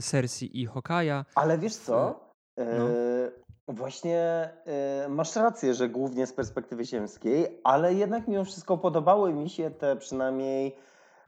[0.00, 1.24] Cersei i Hokaja.
[1.34, 2.20] Ale wiesz co?
[2.56, 2.64] No.
[2.64, 3.30] E,
[3.72, 4.18] Właśnie
[4.66, 9.70] e, masz rację, że głównie z perspektywy ziemskiej, ale jednak mimo wszystko podobały mi się
[9.70, 10.76] te przynajmniej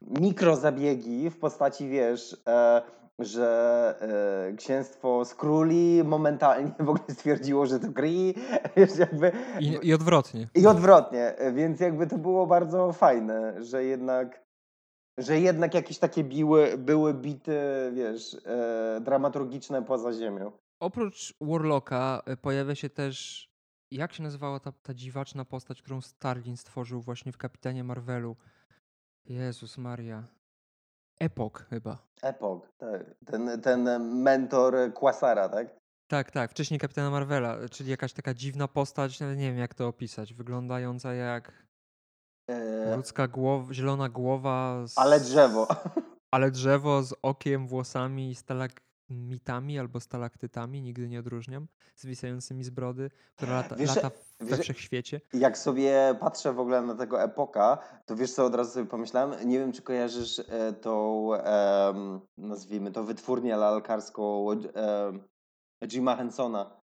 [0.02, 2.36] mikrozabiegi w postaci, wiesz,
[3.24, 3.94] że
[4.52, 8.34] e, księstwo z króli momentalnie w ogóle stwierdziło, że to Kree,
[8.76, 9.32] wiesz, jakby...
[9.60, 10.48] I, I odwrotnie.
[10.54, 14.42] I odwrotnie, więc jakby to było bardzo fajne, że jednak
[15.18, 17.60] że jednak jakieś takie biły, były bity,
[17.94, 20.52] wiesz, e, dramaturgiczne poza ziemią.
[20.80, 23.48] Oprócz Warlocka e, pojawia się też,
[23.90, 28.36] jak się nazywała ta, ta dziwaczna postać, którą Starlin stworzył właśnie w Kapitanie Marvelu?
[29.24, 30.24] Jezus Maria.
[31.22, 31.98] Epok chyba.
[32.22, 33.14] Epok, tak.
[33.26, 33.82] Ten, ten
[34.22, 35.66] mentor Quasara, tak?
[36.10, 36.50] Tak, tak.
[36.50, 41.52] Wcześniej Kapitana Marvela, czyli jakaś taka dziwna postać, nie wiem jak to opisać, wyglądająca jak
[42.50, 44.86] E, ludzka głowa, zielona głowa.
[44.86, 45.68] Z, ale drzewo.
[46.34, 48.34] Ale drzewo z okiem, włosami i
[49.12, 54.62] stalagmitami albo stalaktytami, nigdy nie odróżniam, zwisającymi z brody, która lata, Wiesz, lata wiesz, we
[54.62, 55.20] wszechświecie.
[55.32, 59.48] Jak sobie patrzę w ogóle na tego epoka, to wiesz co, od razu sobie pomyślałem,
[59.48, 66.82] nie wiem czy kojarzysz e, tą, e, nazwijmy to, wytwórnię lalkarską e, Jima Hensona.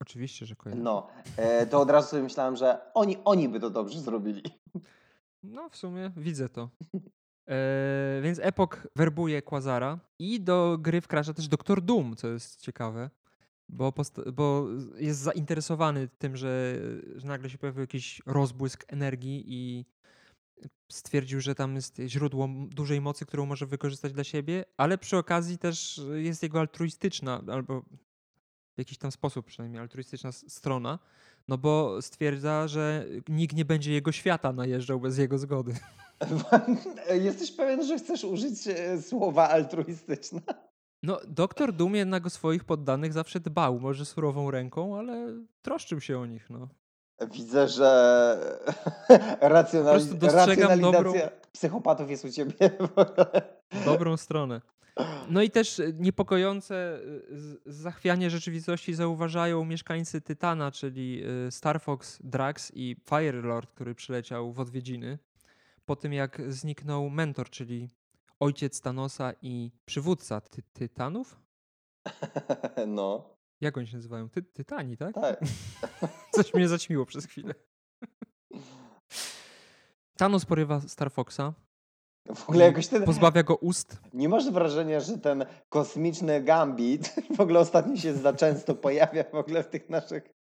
[0.00, 0.82] Oczywiście, że kojarzę.
[0.82, 4.42] No, e, to od razu sobie myślałem, że oni, oni by to dobrze zrobili.
[5.42, 6.68] No, w sumie widzę to.
[7.48, 13.10] E, więc Epok werbuje Quasara i do gry wkracza też Doktor Doom, co jest ciekawe,
[13.68, 13.92] bo,
[14.32, 16.80] bo jest zainteresowany tym, że,
[17.16, 19.84] że nagle się pojawił jakiś rozbłysk energii i
[20.92, 25.58] stwierdził, że tam jest źródło dużej mocy, którą może wykorzystać dla siebie, ale przy okazji
[25.58, 27.82] też jest jego altruistyczna, albo
[28.78, 30.98] w jakiś tam sposób przynajmniej altruistyczna strona,
[31.48, 35.74] no bo stwierdza, że nikt nie będzie jego świata najeżdżał bez jego zgody.
[37.26, 40.40] Jesteś pewien, że chcesz użyć e, słowa altruistyczna?
[41.02, 46.18] No, doktor Doom jednak o swoich poddanych zawsze dbał, może surową ręką, ale troszczył się
[46.18, 46.68] o nich, no.
[47.30, 47.90] Widzę, że
[49.40, 51.12] racjonaliz racjonalizacja dobrą...
[51.52, 52.70] psychopatów jest u ciebie.
[53.84, 54.60] Dobrą stronę.
[55.28, 57.00] No i też niepokojące
[57.66, 64.60] zachwianie rzeczywistości zauważają mieszkańcy Tytana, czyli y, Star Fox, Drax i Firelord, który przyleciał w
[64.60, 65.18] odwiedziny
[65.88, 67.90] po tym jak zniknął mentor, czyli
[68.40, 71.40] ojciec Thanosa i przywódca ty Tytanów?
[72.86, 73.36] No.
[73.60, 74.28] Jak oni się nazywają?
[74.28, 75.14] Ty tytani, tak?
[75.14, 75.40] Tak.
[76.34, 77.54] Coś mnie zaćmiło przez chwilę.
[80.18, 81.54] Thanos porywa Star Foxa.
[82.34, 83.04] W ogóle jakoś ten...
[83.04, 84.00] Pozbawia go ust.
[84.14, 89.34] Nie masz wrażenia, że ten kosmiczny gambit w ogóle ostatnio się za często pojawia w
[89.34, 90.38] ogóle w tych naszych...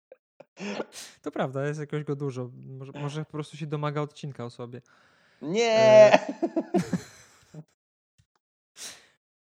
[1.23, 2.51] To prawda, jest jakoś go dużo.
[2.79, 4.81] Może, może po prostu się domaga odcinka o sobie.
[5.43, 6.13] Nie!
[6.13, 6.19] E...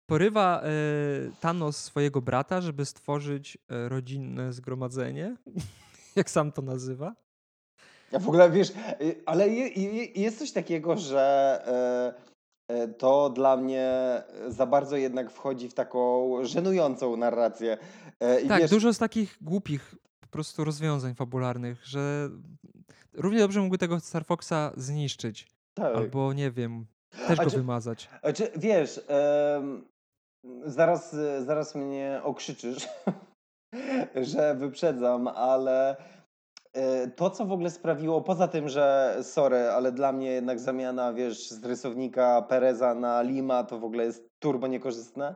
[0.06, 0.69] Porywa e,
[1.39, 5.36] Thanos swojego brata, żeby stworzyć e, rodzinne zgromadzenie,
[6.15, 7.15] jak sam to nazywa.
[8.12, 8.69] Ja w ogóle wiesz,
[9.01, 12.32] y, ale je, je, jest coś takiego, że e, e,
[12.97, 13.91] to dla mnie
[14.47, 17.77] za bardzo jednak wchodzi w taką żenującą narrację.
[18.19, 22.29] E, I tak, wiesz, dużo z takich głupich po prostu rozwiązań fabularnych, że
[23.13, 25.47] równie dobrze mógłby tego Star Foxa zniszczyć.
[25.73, 25.95] Tak.
[25.95, 26.86] Albo nie wiem,
[27.27, 28.09] też go wymazać.
[28.36, 29.01] Czy, wiesz,
[29.55, 29.86] um,
[30.65, 32.88] zaraz, zaraz mnie okrzyczysz,
[34.31, 36.12] że wyprzedzam, ale e,
[37.15, 41.49] to, co w ogóle sprawiło, poza tym, że sorry, ale dla mnie jednak zamiana, wiesz,
[41.49, 45.36] z rysownika Pereza na Lima to w ogóle jest turbo niekorzystne,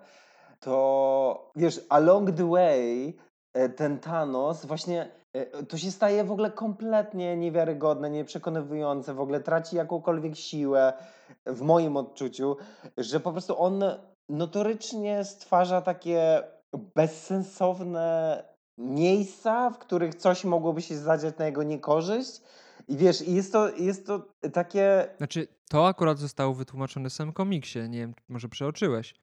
[0.60, 3.18] to wiesz, along the way
[3.54, 9.40] e, ten Thanos właśnie E, to się staje w ogóle kompletnie niewiarygodne, nieprzekonywujące, w ogóle
[9.40, 10.94] traci jakąkolwiek siłę
[11.46, 12.58] w moim odczuciu,
[12.98, 13.84] że po prostu on
[14.30, 16.44] notorycznie stwarza takie
[16.96, 18.44] bezsensowne
[18.78, 22.42] miejsca, w których coś mogłoby się zadziać na jego niekorzyść.
[22.88, 25.08] I wiesz, jest to, jest to takie.
[25.18, 27.80] Znaczy, to akurat zostało wytłumaczone w samym komiksie.
[27.90, 29.14] Nie wiem, może przeoczyłeś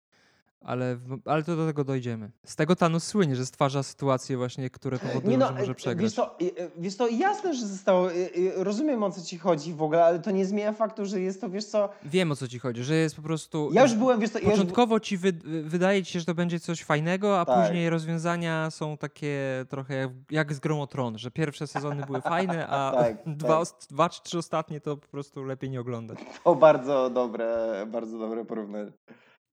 [0.65, 2.31] ale, ale to do tego dojdziemy.
[2.45, 6.05] Z tego Thanos słynie, że stwarza sytuacje właśnie, które powodują, no, że może przegrać.
[6.05, 6.39] Wiesz to,
[6.77, 8.09] wiesz to, jasne, że zostało,
[8.57, 11.51] rozumiem o co ci chodzi w ogóle, ale to nie zmienia faktu, że jest to,
[11.51, 11.89] wiesz co...
[12.05, 13.71] Wiem o co ci chodzi, że jest po prostu...
[13.73, 14.41] Ja już byłem, wiesz to...
[14.41, 17.67] Początkowo ci wy, wydaje ci się, że to będzie coś fajnego, a tak.
[17.67, 22.67] później rozwiązania są takie trochę jak, jak z Grą Tron, że pierwsze sezony były fajne,
[22.69, 23.75] a tak, dwa, tak.
[23.91, 26.19] dwa czy trzy ostatnie to po prostu lepiej nie oglądać.
[26.45, 28.93] To bardzo dobre, bardzo dobre porównanie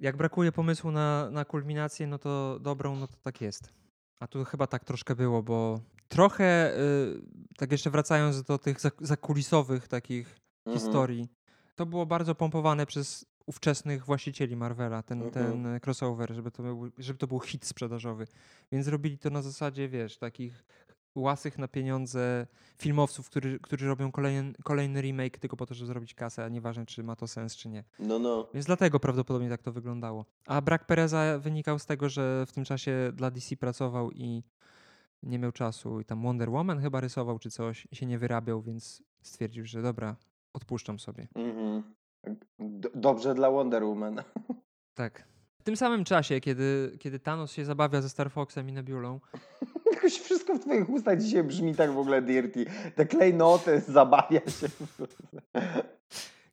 [0.01, 3.69] jak brakuje pomysłu na, na kulminację, no to dobrą, no to tak jest.
[4.19, 7.21] A tu chyba tak troszkę było, bo trochę, y,
[7.57, 10.79] tak jeszcze wracając do tych zakulisowych takich mhm.
[10.79, 11.27] historii,
[11.75, 15.45] to było bardzo pompowane przez ówczesnych właścicieli Marvela, ten, mhm.
[15.45, 18.27] ten crossover, żeby to, był, żeby to był hit sprzedażowy.
[18.71, 20.63] Więc robili to na zasadzie, wiesz, takich
[21.15, 22.47] łasych na pieniądze
[22.77, 26.85] filmowców, którzy, którzy robią kolejny, kolejny remake tylko po to, żeby zrobić kasę, a nieważne,
[26.85, 27.83] czy ma to sens, czy nie.
[27.99, 28.47] No, no.
[28.53, 30.25] Więc dlatego prawdopodobnie tak to wyglądało.
[30.47, 34.43] A brak Pereza wynikał z tego, że w tym czasie dla DC pracował i
[35.23, 35.99] nie miał czasu.
[35.99, 39.81] I tam Wonder Woman chyba rysował czy coś i się nie wyrabiał, więc stwierdził, że
[39.81, 40.15] dobra,
[40.53, 41.27] odpuszczam sobie.
[41.35, 41.83] Mhm.
[42.59, 44.15] D- dobrze dla Wonder Woman.
[44.93, 45.23] Tak.
[45.61, 49.19] W tym samym czasie, kiedy, kiedy Thanos się zabawia ze Star Foxem i Nebulą,
[49.93, 52.65] Jakoś wszystko w twoich ustach dzisiaj brzmi tak w ogóle dirty.
[52.95, 54.67] Te klejnoty, zabawia się.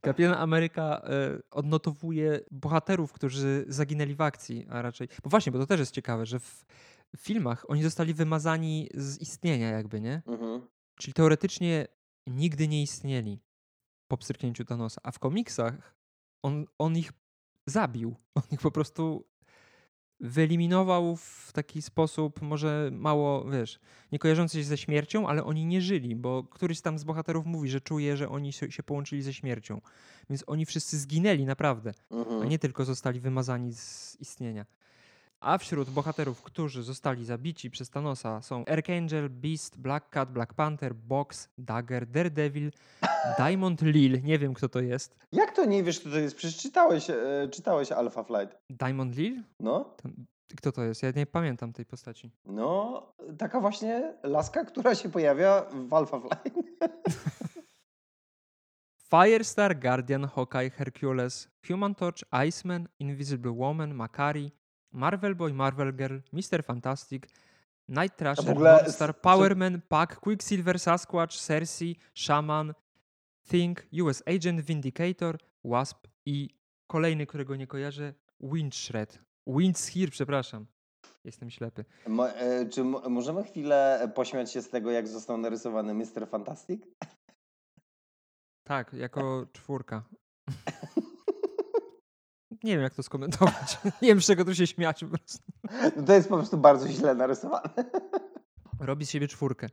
[0.00, 5.08] Kapitan Ameryka e, odnotowuje bohaterów, którzy zaginęli w akcji, a raczej.
[5.24, 6.64] Bo właśnie, bo to też jest ciekawe, że w
[7.16, 10.22] filmach oni zostali wymazani z istnienia, jakby, nie?
[10.26, 10.60] Mhm.
[10.98, 11.86] Czyli teoretycznie
[12.26, 13.40] nigdy nie istnieli
[14.08, 15.94] po pstryknięciu Thanosa, a w komiksach
[16.42, 17.12] on, on ich
[17.68, 18.14] zabił.
[18.34, 19.24] On ich po prostu
[20.20, 23.80] wyeliminował w taki sposób, może mało, wiesz,
[24.12, 27.68] nie kojarzący się ze śmiercią, ale oni nie żyli, bo któryś tam z bohaterów mówi,
[27.68, 29.80] że czuje, że oni się połączyli ze śmiercią.
[30.30, 32.48] Więc oni wszyscy zginęli naprawdę, a Mhm.
[32.48, 34.66] nie tylko zostali wymazani z istnienia.
[35.40, 40.94] A wśród bohaterów, którzy zostali zabici przez Thanosa są Archangel, Beast, Black Cat, Black Panther,
[40.94, 42.70] Box, Dagger, Daredevil,
[43.38, 45.16] Diamond Lil, nie wiem kto to jest.
[45.32, 46.36] Jak to nie wiesz, kto to jest?
[46.36, 48.58] Przecież czytałeś, e, czytałeś Alpha Flight.
[48.70, 49.42] Diamond Lil?
[49.60, 49.96] No,
[50.56, 51.02] kto to jest?
[51.02, 52.30] Ja nie pamiętam tej postaci.
[52.46, 53.06] no,
[53.38, 56.58] taka właśnie laska, która się pojawia w Alpha Flight.
[59.10, 62.18] Firestar, Guardian, Hawkeye, Hercules, Human Torch,
[62.48, 64.52] Iceman, Invisible Woman, Makari,
[64.98, 66.62] Marvel Boy, Marvel Girl, Mr.
[66.64, 67.26] Fantastic,
[67.88, 72.74] Night Thrasher, Monster, s- Powerman, Puck, Quicksilver, Sasquatch, Cersei, Shaman,
[73.48, 76.50] Thing, US Agent, Vindicator, Wasp i
[76.86, 79.18] kolejny, którego nie kojarzę, Windshred.
[79.46, 80.66] Windshear, przepraszam.
[81.24, 81.84] Jestem ślepy.
[82.06, 86.28] Mo, e, czy mo, możemy chwilę pośmiać się z tego, jak został narysowany Mr.
[86.30, 86.82] Fantastic?
[88.64, 90.02] Tak, jako czwórka.
[92.64, 93.78] Nie wiem, jak to skomentować.
[94.02, 95.38] Nie wiem, z czego tu się śmiać po prostu.
[95.96, 97.68] No to jest po prostu bardzo źle narysowane.
[98.80, 99.66] Robi z siebie czwórkę.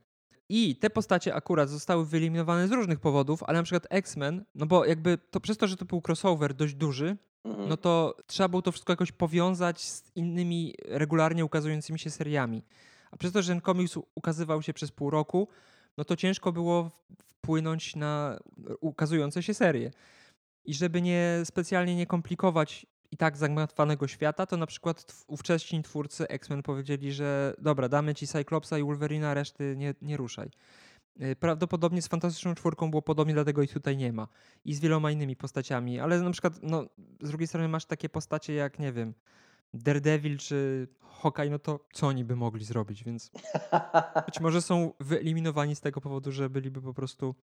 [0.50, 4.86] I te postacie akurat zostały wyeliminowane z różnych powodów, ale na przykład X-Men, no bo
[4.86, 7.70] jakby to przez to, że to był crossover dość duży, Mhm.
[7.70, 12.64] no to trzeba było to wszystko jakoś powiązać z innymi regularnie ukazującymi się seriami.
[13.12, 15.48] A przez to, że ten komiks ukazywał się przez pół roku,
[15.98, 16.92] no to ciężko było
[17.28, 18.40] wpłynąć na
[18.82, 19.92] ukazujące się serie.
[20.66, 26.28] I żeby nie specjalnie nie komplikować i tak zagmatwanego świata, to na przykład ówcześni twórcy
[26.28, 30.50] X-Men powiedzieli, że dobra, damy ci Cyclopsa i Wolverina, reszty nie, nie ruszaj.
[31.22, 34.28] Y, Prawdopodobnie z Fantastyczną Czwórką było podobnie, dlatego ich tutaj nie ma.
[34.66, 36.86] I z wieloma innymi postaciami, ale na przykład, no,
[37.22, 39.14] z drugiej strony masz takie postacie jak, nie wiem,
[39.74, 43.32] Daredevil czy Hawkeye, no to co oni by mogli zrobić, więc
[44.26, 47.36] być może są wyeliminowani z tego powodu, że byliby po prostu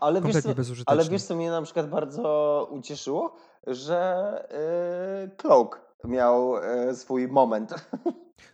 [0.00, 0.54] ale, wiesz co,
[0.86, 3.36] ale wiesz, co mnie na przykład bardzo ucieszyło?
[3.66, 4.48] Że
[5.24, 7.74] y, Cloak miał y, swój moment.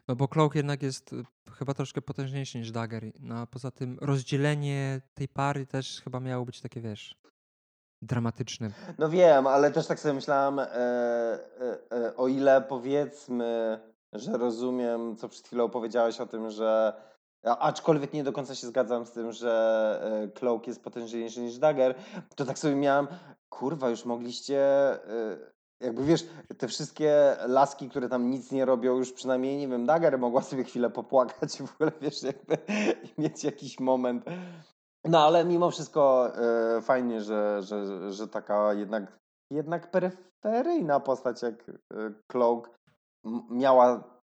[0.08, 1.24] No bo Cloak jednak jest y,
[1.58, 3.04] chyba troszkę potężniejszy niż Dagger.
[3.20, 7.16] No a poza tym rozdzielenie tej pary też chyba miało być takie, wiesz,
[8.02, 8.70] dramatyczne.
[8.98, 11.38] No wiem, ale też tak sobie myślałem, e, e,
[11.92, 13.80] e, o ile powiedzmy,
[14.12, 16.92] że rozumiem, co przed chwilą powiedziałeś o tym, że
[17.44, 21.94] aczkolwiek nie do końca się zgadzam z tym, że e, Cloak jest potężniejszy niż Dagger,
[22.36, 23.06] to tak sobie miałem,
[23.48, 24.60] kurwa, już mogliście,
[25.08, 25.36] e,
[25.80, 26.26] jakby wiesz,
[26.58, 30.64] te wszystkie laski, które tam nic nie robią, już przynajmniej, nie wiem, Dagger mogła sobie
[30.64, 32.58] chwilę popłakać w ogóle, wiesz, jakby
[33.18, 34.24] mieć jakiś moment.
[35.04, 39.18] No ale mimo wszystko e, fajnie, że, że, że taka jednak,
[39.50, 41.70] jednak peryferyjna postać jak
[42.26, 42.70] Cloak
[43.50, 44.14] miała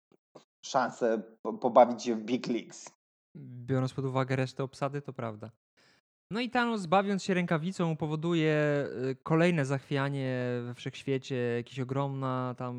[0.64, 3.01] szansę po, pobawić się w Big Leagues.
[3.36, 5.50] Biorąc pod uwagę resztę obsady, to prawda.
[6.32, 11.36] No i Thanos, bawiąc się rękawicą, powoduje y, kolejne zachwianie we wszechświecie.
[11.36, 12.76] Jakaś ogromna tam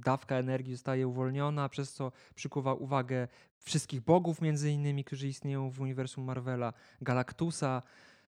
[0.00, 5.80] dawka energii zostaje uwolniona, przez co przykuwa uwagę wszystkich bogów, między innymi, którzy istnieją w
[5.80, 7.82] uniwersum Marvela, Galactusa.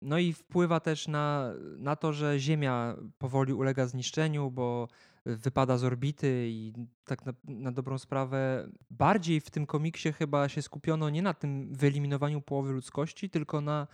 [0.01, 4.87] No i wpływa też na, na to, że Ziemia powoli ulega zniszczeniu, bo
[5.25, 6.73] wypada z orbity i
[7.05, 11.73] tak na, na dobrą sprawę bardziej w tym komiksie chyba się skupiono nie na tym
[11.73, 13.87] wyeliminowaniu połowy ludzkości, tylko na,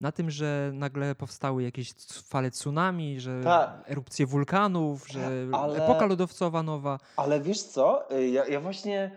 [0.00, 1.92] na tym, że nagle powstały jakieś
[2.28, 3.84] fale tsunami, że Tak.
[3.86, 6.98] erupcje wulkanów, że Ale- epoka lodowcowa nowa.
[7.16, 9.10] Ale wiesz co, E, ja, ja właśnie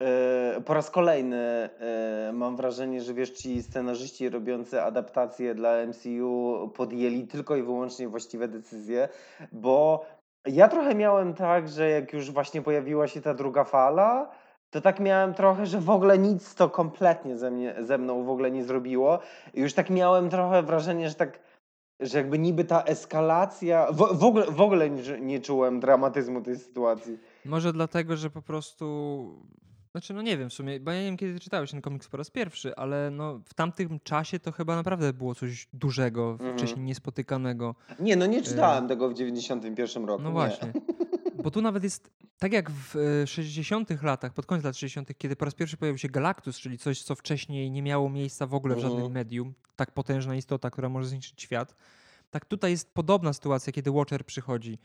[0.00, 6.70] e, po raz kolejny e, mam wrażenie, że wiesz, ci scenarzyści robiący adaptacje dla MCU
[6.76, 9.08] podjęli tylko i wyłącznie właściwe decyzje,
[9.52, 10.04] bo
[10.46, 14.30] ja trochę miałem tak, że jak już właśnie pojawiła się ta druga fala,
[14.70, 18.30] to tak miałem trochę, że w ogóle nic to kompletnie ze, mnie, ze mną w
[18.30, 19.18] ogóle nie zrobiło.
[19.54, 21.40] Już tak miałem trochę wrażenie, że tak,
[22.00, 26.56] że jakby niby ta eskalacja, w, w ogóle, w ogóle nie, nie czułem dramatyzmu tej
[26.56, 27.18] sytuacji.
[27.44, 28.86] Może dlatego, że po prostu.
[29.92, 32.16] Znaczy, no nie wiem w sumie, bo ja nie wiem, kiedy czytałeś ten komiks po
[32.16, 36.58] raz pierwszy, ale no w tamtym czasie to chyba naprawdę było coś dużego, Mhm.
[36.58, 37.74] wcześniej niespotykanego.
[38.00, 40.22] Nie, no nie czytałem tego w 91 roku.
[40.22, 40.32] No nie.
[40.34, 40.72] właśnie.
[41.42, 45.36] Bo tu nawet jest, tak jak w e, 60 latach, pod koniec lat 60., kiedy
[45.36, 48.74] po raz pierwszy pojawił się Galactus, czyli coś, co wcześniej nie miało miejsca w ogóle
[48.74, 49.12] w żadnym Mhm.
[49.14, 51.74] medium, tak potężna istota, która może zniszczyć świat.
[52.30, 54.78] Tak tutaj jest podobna sytuacja, kiedy Watcher przychodzi.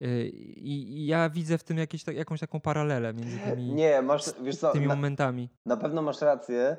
[0.00, 4.56] E, I, ja widzę w tym jakieś, jakąś taką paralelę między tymi, Nie, masz, wiesz
[4.56, 5.48] co, tymi na, momentami.
[5.66, 6.76] na pewno masz rację,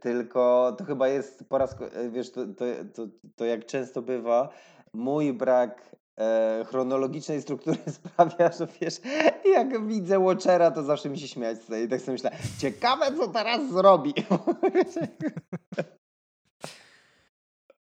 [0.00, 2.64] tylko to chyba jest po raz, ko- wiesz, to, to,
[2.94, 3.06] to,
[3.36, 4.48] to jak często bywa,
[4.92, 8.94] mój brak e, chronologicznej struktury sprawia, że wiesz,
[9.44, 13.28] jak widzę Watchera, to zawsze mi się śmiać chce i tak sobie myślę, ciekawe co
[13.28, 14.14] teraz zrobi.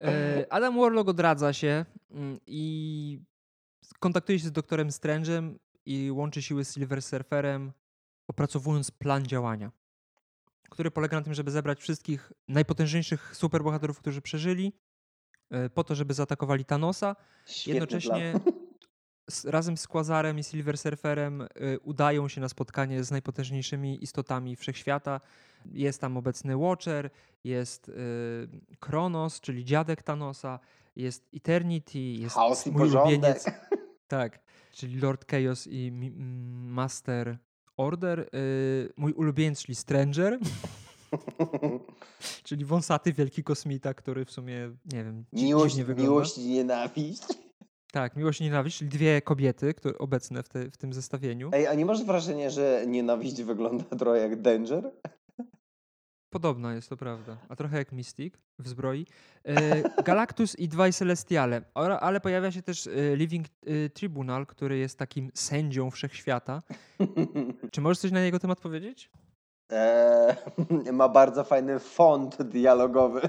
[0.04, 3.20] E, Adam Warlock odradza się mm, i
[4.00, 5.54] kontaktuje się z doktorem Strange'em
[5.86, 7.72] i łączy siły z Silver Surferem,
[8.28, 9.72] opracowując plan działania,
[10.70, 14.72] który polega na tym, żeby zebrać wszystkich najpotężniejszych superbohaterów, którzy przeżyli,
[15.50, 17.16] e, po to, żeby zaatakowali Thanosa.
[17.46, 18.40] Świetny Jednocześnie
[19.30, 21.46] z, razem z Quasarem i Silver Surferem y,
[21.82, 25.20] udają się na spotkanie z najpotężniejszymi istotami wszechświata.
[25.66, 27.10] Jest tam obecny Watcher,
[27.44, 30.58] jest y, Kronos, czyli dziadek Thanosa,
[30.96, 33.06] jest Eternity, jest Chaos i mój porządek.
[33.06, 33.50] ulubieniec,
[34.10, 34.40] tak,
[34.72, 37.38] czyli Lord Chaos i mm, Master
[37.76, 40.38] Order, y, mój ulubieniec, czyli Stranger,
[42.44, 46.02] czyli wąsaty wielki kosmita, który w sumie, nie wiem, Miłość, wygląda.
[46.02, 47.22] miłość i nienawiść.
[47.92, 51.50] Tak, miłość i nienawiść, czyli dwie kobiety które obecne w, te, w tym zestawieniu.
[51.52, 54.90] Ej, a nie masz wrażenia, że nienawiść wygląda trochę jak Danger?
[56.30, 57.36] Podobna jest, to prawda.
[57.48, 59.06] A trochę jak Mystic w zbroi.
[59.44, 61.62] E, Galactus i dwaj Celestiale.
[62.00, 66.62] Ale pojawia się też e, Living e, Tribunal, który jest takim sędzią wszechświata.
[67.72, 69.10] Czy możesz coś na jego temat powiedzieć?
[69.70, 70.36] Eee,
[70.92, 73.20] ma bardzo fajny font dialogowy.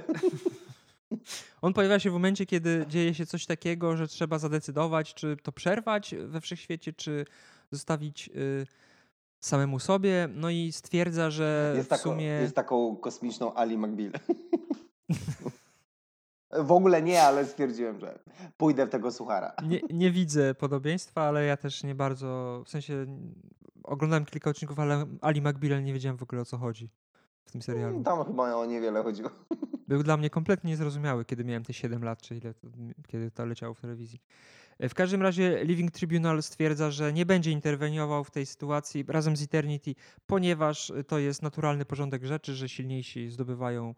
[1.62, 5.52] On pojawia się w momencie, kiedy dzieje się coś takiego, że trzeba zadecydować, czy to
[5.52, 7.26] przerwać we wszechświecie, czy
[7.72, 8.66] zostawić y,
[9.42, 10.30] samemu sobie.
[10.36, 12.26] No i stwierdza, że Jest, w taką, sumie.
[12.26, 14.12] jest taką kosmiczną Ali McBeal.
[16.60, 18.20] W ogóle nie, ale stwierdziłem, że
[18.58, 19.54] pójdę w tego suchara.
[19.64, 22.62] Nie, nie widzę podobieństwa, ale ja też nie bardzo.
[22.66, 23.36] W sensie mm,
[23.84, 26.90] oglądałem kilka odcinków, ale Ali McBeal nie wiedziałem w ogóle o co chodzi
[27.46, 28.04] w tym serialu.
[28.04, 29.30] Tam chyba o niewiele chodziło.
[29.88, 32.54] Był dla mnie kompletnie niezrozumiały, kiedy miałem te 7 lat, czy ile,
[33.08, 34.22] kiedy to leciało w telewizji.
[34.90, 39.42] W każdym razie Living Tribunal stwierdza, że nie będzie interweniował w tej sytuacji razem z
[39.42, 43.96] Eternity, ponieważ to jest naturalny porządek rzeczy, że silniejsi zdobywają,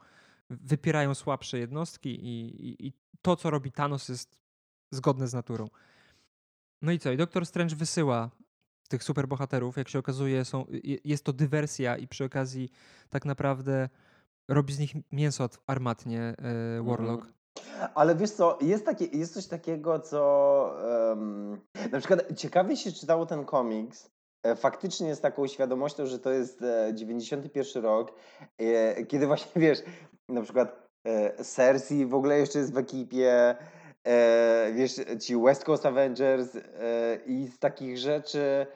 [0.50, 4.38] wypierają słabsze jednostki i, i, i to, co robi Thanos jest
[4.92, 5.68] zgodne z naturą.
[6.82, 7.12] No i co?
[7.12, 8.30] I Doktor Strange wysyła
[8.90, 9.78] tych superbohaterów.
[9.78, 12.70] Jak się okazuje, są, je- jest to dywersja i przy okazji
[13.10, 13.90] tak naprawdę
[14.48, 17.34] robi z nich mięso armatnie e, Warlock.
[17.96, 23.26] Ale wiesz co, jest, takie, jest coś takiego, co em, na przykład ciekawie się czytało
[23.26, 24.10] ten komiks.
[24.44, 28.14] e, Faktycznie jest taką świadomością, że to jest e, 91 rok,
[28.58, 29.80] e, kiedy właśnie wiesz,
[30.30, 33.56] na przykład e, Cersei w ogóle jeszcze jest w ekipie,
[34.08, 36.62] e, wiesz, ci West Coast Avengers e,
[37.26, 38.68] i z takich rzeczy.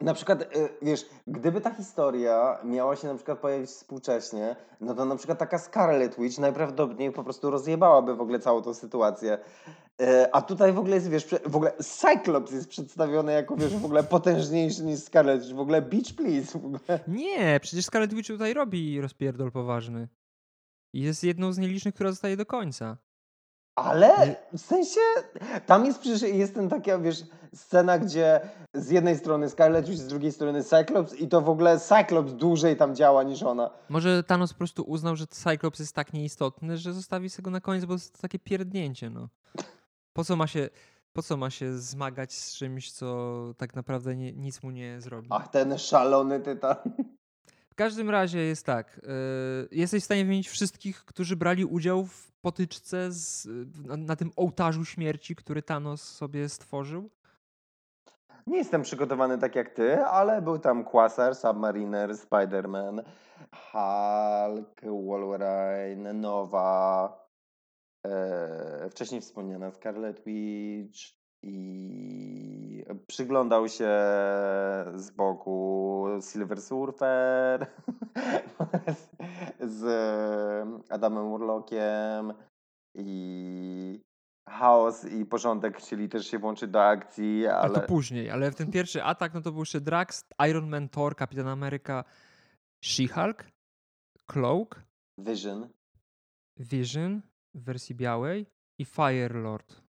[0.00, 0.46] Na przykład, e,
[0.82, 5.58] wiesz, gdyby ta historia miała się na przykład pojawić współcześnie, no to na przykład taka
[5.58, 9.38] Scarlet Witch najprawdopodobniej po prostu rozjebałaby w ogóle całą tą sytuację.
[10.02, 13.84] E, A tutaj w ogóle jest, wiesz, w ogóle Cyclops jest przedstawiony jako, wiesz, w
[13.84, 15.56] ogóle potężniejszy niż Scarlet Witch.
[15.56, 16.58] W ogóle Beach Please.
[16.58, 17.00] W ogóle.
[17.08, 20.08] Nie, przecież Scarlet Witch tutaj robi rozpierdol poważny.
[20.94, 22.96] I jest jedną z nielicznych, która zostaje do końca.
[23.76, 25.00] Ale w sensie,
[25.66, 27.22] tam jest przecież, jest ten taka, wiesz,
[27.54, 28.40] scena, gdzie
[28.74, 32.76] z jednej strony Scarlet Witch, z drugiej strony Cyclops i to w ogóle Cyclops dłużej
[32.76, 33.70] tam działa niż ona.
[33.88, 37.60] Może Thanos po prostu uznał, że Cyclops jest tak nieistotny, że zostawi sobie go na
[37.60, 39.28] koniec, bo jest to takie pierdnięcie, no.
[40.12, 40.68] Po co ma się,
[41.12, 45.28] po co ma się zmagać z czymś, co tak naprawdę nie, nic mu nie zrobi?
[45.30, 46.76] Ach, ten szalony tytan.
[47.70, 49.00] W każdym razie jest tak.
[49.02, 53.48] Yy, jesteś w stanie wymienić wszystkich, którzy brali udział w potyczce z,
[53.86, 57.10] na, na tym ołtarzu śmierci, który Thanos sobie stworzył?
[58.46, 63.02] Nie jestem przygotowany tak jak ty, ale był tam Quasar, Submariner, Spider-Man,
[63.72, 67.26] Hulk, Wolverine, Nova,
[68.06, 70.98] e, wcześniej wspomniana Scarlet Witch
[71.42, 73.90] i przyglądał się
[74.94, 77.66] z boku Silver Surfer
[78.88, 79.08] z,
[79.60, 79.84] z
[80.90, 82.34] Adamem Urlokiem
[82.94, 84.00] i
[84.48, 88.54] Chaos i Porządek chcieli też się włączyć do akcji, Ale to ale później, ale w
[88.54, 92.04] ten pierwszy atak, no to był jeszcze Drax, Iron Man, Thor, Kapitan Ameryka,
[92.84, 93.44] She-Hulk,
[94.26, 94.82] Cloak,
[95.18, 95.68] Vision.
[96.58, 97.22] Vision
[97.54, 98.46] w wersji białej
[98.78, 99.84] i Firelord.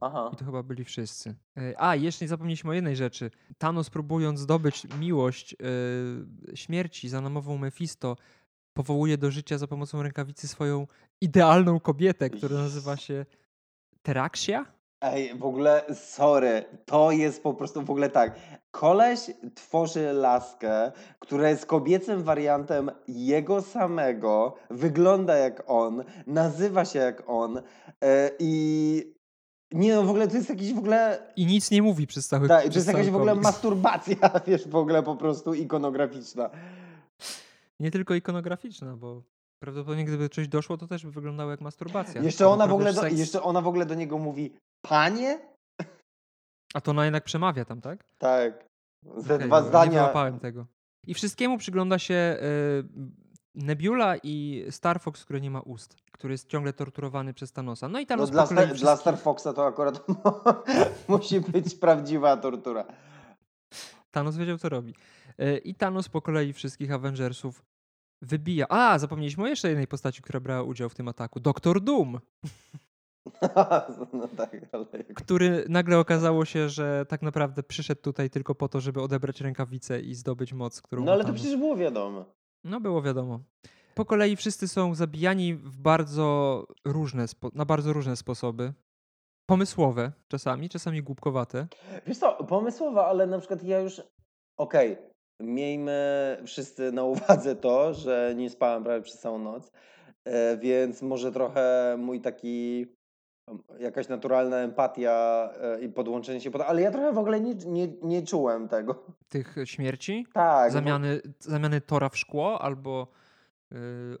[0.00, 0.30] Aha.
[0.32, 1.34] I to chyba byli wszyscy.
[1.56, 3.30] E, A, jeszcze nie zapomnieliśmy o jednej rzeczy.
[3.58, 5.56] Thanos próbując zdobyć miłość e,
[6.56, 8.16] śmierci za namową Mephisto,
[8.72, 10.86] powołuje do życia za pomocą rękawicy swoją
[11.20, 13.26] idealną kobietę, która nazywa się
[14.02, 14.64] Teraxia?
[15.00, 18.34] Ej, w ogóle, sorry, to jest po prostu w ogóle tak.
[18.70, 27.22] Koleś tworzy laskę, która jest kobiecym wariantem jego samego, wygląda jak on, nazywa się jak
[27.26, 27.62] on
[28.04, 29.14] e, i
[29.72, 32.48] nie no, w ogóle to jest jakiś w ogóle, I nic nie mówi przez cały
[32.48, 33.44] tak, to jest jakaś w ogóle komiks.
[33.44, 36.50] masturbacja, wiesz, w ogóle po prostu ikonograficzna.
[37.80, 39.22] Nie tylko ikonograficzna, bo
[39.62, 42.22] prawdopodobnie gdyby coś doszło, to też by wyglądało jak masturbacja.
[42.22, 44.54] Jeszcze ona w ogóle, do, seks- jeszcze ona w ogóle do niego mówi,
[44.86, 45.38] panie?
[46.74, 48.04] A to ona jednak przemawia tam, tak?
[48.18, 48.64] Tak,
[49.16, 49.90] ze Okej, dwa dobra, Nie zdania.
[50.00, 50.66] wyłapałem tego.
[51.06, 52.84] I wszystkiemu przygląda się y,
[53.54, 57.88] Nebula i Star Fox, który nie ma ust, który jest ciągle torturowany przez Thanosa.
[57.88, 60.06] No i No Thanos dla, po kolei Star, dla Star Foxa to akurat
[61.08, 62.84] musi być prawdziwa tortura.
[64.10, 64.94] Thanos wiedział, co robi.
[65.40, 67.62] Y, I Thanos po kolei wszystkich Avengersów
[68.22, 68.66] wybija.
[68.68, 71.40] A, zapomnieliśmy o jeszcze jednej postaci, która brała udział w tym ataku.
[71.40, 72.20] Doktor Doom,
[74.12, 74.86] no tak, ale...
[75.14, 80.00] który nagle okazało się, że tak naprawdę przyszedł tutaj tylko po to, żeby odebrać rękawicę
[80.00, 82.24] i zdobyć moc, którą No ale to przecież było wiadomo.
[82.64, 83.40] No było wiadomo.
[83.94, 88.72] Po kolei wszyscy są zabijani w bardzo różne, na bardzo różne sposoby.
[89.46, 91.66] Pomysłowe czasami, czasami głupkowate.
[92.06, 94.02] Wiesz co, pomysłowa, ale na przykład ja już...
[94.56, 94.96] Okej,
[95.40, 99.72] miejmy wszyscy na uwadze to, że nie spałem prawie przez całą noc,
[100.24, 102.86] e, więc może trochę mój taki...
[103.78, 106.60] Jakaś naturalna empatia e, i podłączenie się pod...
[106.62, 109.02] Ale ja trochę w ogóle nie, nie, nie czułem tego.
[109.28, 110.68] Tych śmierci, Tak.
[110.68, 113.06] bo- zamiany, zamiany tora w szkło albo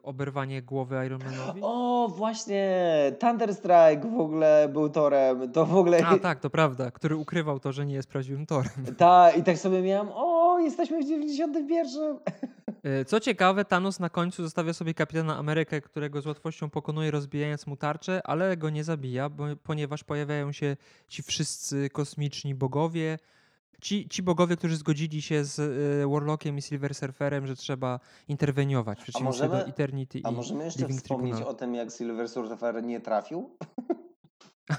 [0.02, 1.60] oberwanie głowy Ironmanowi.
[1.62, 2.82] O, właśnie!
[3.20, 5.52] Thunder Strike w ogóle był torem.
[5.52, 6.06] To w ogóle.
[6.06, 8.70] A tak, to prawda, który ukrywał to, że nie jest prawdziwym torem.
[8.98, 12.18] Ta, i tak sobie miałem, o, jesteśmy w 91.
[12.84, 17.66] Yy, Co ciekawe, Thanos na końcu zostawia sobie kapitana Amerykę, którego z łatwością pokonuje, rozbijając
[17.66, 20.76] mu tarczę, ale go nie zabija, bo, ponieważ pojawiają się
[21.08, 23.18] ci wszyscy kosmiczni bogowie.
[23.80, 29.00] Ci, ci bogowie, którzy zgodzili się z y, Warlockiem i Silver Surferem, że trzeba interweniować
[29.02, 31.54] w możemy- do Eternity A możemy jeszcze Living wspomnieć Tribunal.
[31.54, 33.50] o tym, jak Silver Surfer nie trafił?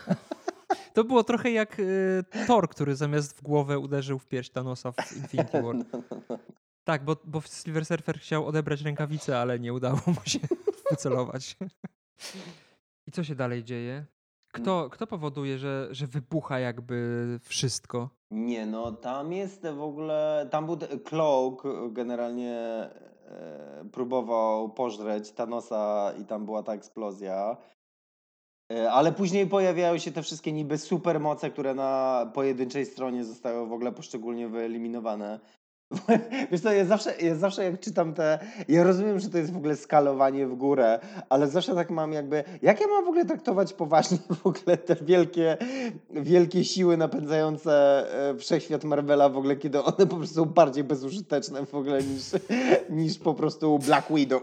[0.94, 5.18] To było trochę jak y, Thor, który zamiast w głowę uderzył w pierś Thanosa w
[5.18, 5.76] Infinity War.
[6.84, 10.40] Tak, bo, bo Silver Surfer chciał odebrać rękawicę, ale nie udało mu się
[10.92, 11.58] wycelować.
[13.08, 14.06] I co się dalej dzieje?
[14.52, 18.10] Kto, kto powoduje, że, że wybucha jakby wszystko?
[18.32, 20.48] Nie, no tam jest w ogóle.
[20.52, 27.58] Tam był Cloak generalnie e, próbował pożreć Thanosa i tam była ta eksplozja.
[28.72, 33.74] E, ale później pojawiają się te wszystkie niby supermoce, które na pojedynczej stronie zostały w
[33.74, 35.40] ogóle poszczególnie wyeliminowane.
[36.52, 39.58] Wiesz co, ja zawsze, ja zawsze jak czytam te, ja rozumiem, że to jest w
[39.58, 43.74] ogóle skalowanie w górę, ale zawsze tak mam jakby, jak ja mam w ogóle traktować
[43.74, 45.58] poważnie w ogóle te wielkie,
[46.10, 51.66] wielkie siły napędzające e, wszechświat Marvela w ogóle, kiedy one po prostu są bardziej bezużyteczne
[51.66, 52.24] w ogóle niż,
[52.90, 54.42] niż po prostu Black Widow.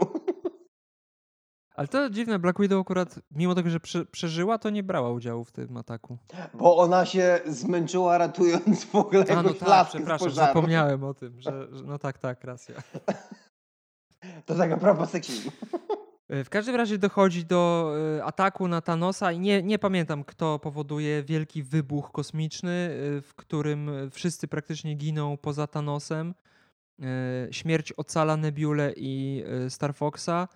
[1.78, 5.44] Ale to dziwne, Black Widow akurat, mimo tego, że prze, przeżyła, to nie brała udziału
[5.44, 6.18] w tym ataku.
[6.54, 11.68] Bo ona się zmęczyła ratując w ogóle A no tak, przepraszam, zapomniałem o tym, że,
[11.76, 12.74] że no tak, tak, racja.
[14.46, 15.52] To tak a propos seksizmu.
[16.28, 20.58] E, W każdym razie dochodzi do e, ataku na Thanosa i nie, nie pamiętam, kto
[20.58, 26.34] powoduje wielki wybuch kosmiczny, e, w którym wszyscy praktycznie giną poza Thanosem.
[27.50, 30.48] Śmierć ocala Nebulę i Star Foxa.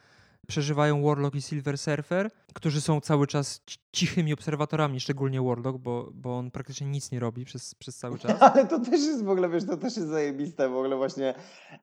[0.48, 6.08] Przeżywają Warlock i Silver Surfer, którzy są cały czas ci- cichymi obserwatorami, szczególnie Warlock, bo,
[6.14, 8.42] bo on praktycznie nic nie robi przez, przez cały czas.
[8.52, 11.34] Ale to też jest w ogóle, wiesz, to też jest zajebiste w ogóle właśnie.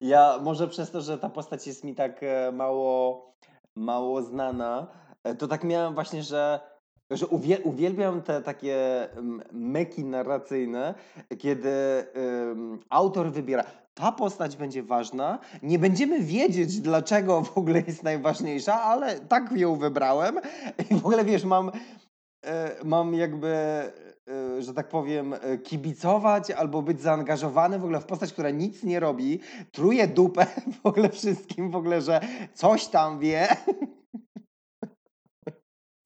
[0.01, 3.26] Ja może przez to, że ta postać jest mi tak e, mało,
[3.76, 4.88] mało znana,
[5.24, 6.60] e, to tak miałem właśnie, że,
[7.12, 9.10] że uwie, uwielbiam te takie
[9.51, 10.93] meki narracyjne,
[11.38, 11.70] kiedy
[12.51, 13.64] ym, autor wybiera,
[14.00, 19.76] ta postać będzie ważna, nie będziemy wiedzieć, dlaczego w ogóle jest najważniejsza, ale tak ją
[19.76, 20.39] wybrałem
[20.89, 21.72] i w ogóle, wiesz, mam,
[22.45, 28.06] e, mam jakby e, że tak powiem, e, kibicować albo być zaangażowany w ogóle w
[28.06, 29.39] postać, która nic nie robi,
[29.72, 30.45] truje dupę
[30.84, 32.22] w ogóle wszystkim, w ogóle, że
[32.54, 33.47] coś tam wie.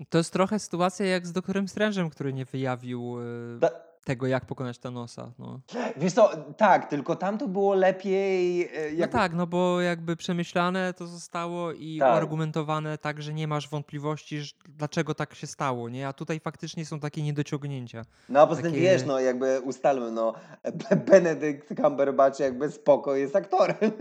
[0.09, 3.15] To jest trochę sytuacja jak z doktorem Strange'em, który nie wyjawił
[3.61, 5.31] Ta, tego, jak pokonać Thanosa.
[5.39, 5.59] No.
[5.97, 8.61] wiesz co, tak, tylko tam to było lepiej.
[8.63, 12.13] e, no Jak, tak, no bo jakby przemyślane to zostało i Tak.
[12.13, 16.07] uargumentowane tak, że nie masz wątpliwości, że dlaczego tak się stało, nie?
[16.07, 18.01] A tutaj faktycznie są takie niedociągnięcia.
[18.29, 20.33] No a poza tym Takie- wiesz, no jakby ustalmy, no
[20.63, 23.77] Be- Benedict Cumberbatch jakby spoko jest aktorem.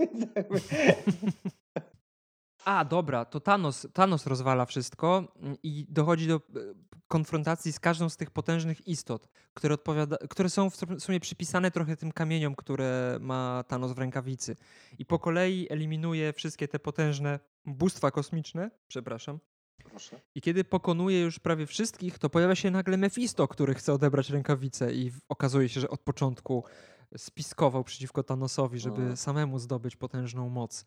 [2.64, 6.40] A, dobra, to Thanos, Thanos rozwala wszystko mm, i dochodzi do e,
[7.08, 11.70] konfrontacji z każdą z tych potężnych istot, które, odpowiada, które są w sum- sumie przypisane
[11.70, 14.56] trochę tym kamieniom, które ma Thanos w rękawicy.
[14.98, 19.38] I po kolei eliminuje wszystkie te potężne bóstwa kosmiczne, przepraszam.
[19.84, 20.20] Proszę.
[20.34, 24.92] I kiedy pokonuje już prawie wszystkich, to pojawia się nagle Mephisto, który chce odebrać rękawicę
[24.92, 26.64] i okazuje się, że od początku
[27.16, 30.84] spiskował przeciwko Thanosowi, żeby samemu zdobyć potężną moc.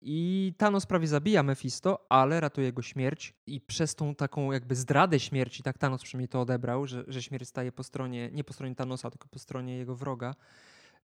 [0.00, 5.20] I Thanos prawie zabija Mephisto, ale ratuje go śmierć i przez tą taką jakby zdradę
[5.20, 8.74] śmierci, tak Thanos przynajmniej to odebrał, że, że śmierć staje po stronie, nie po stronie
[8.74, 10.34] Thanosa, tylko po stronie jego wroga.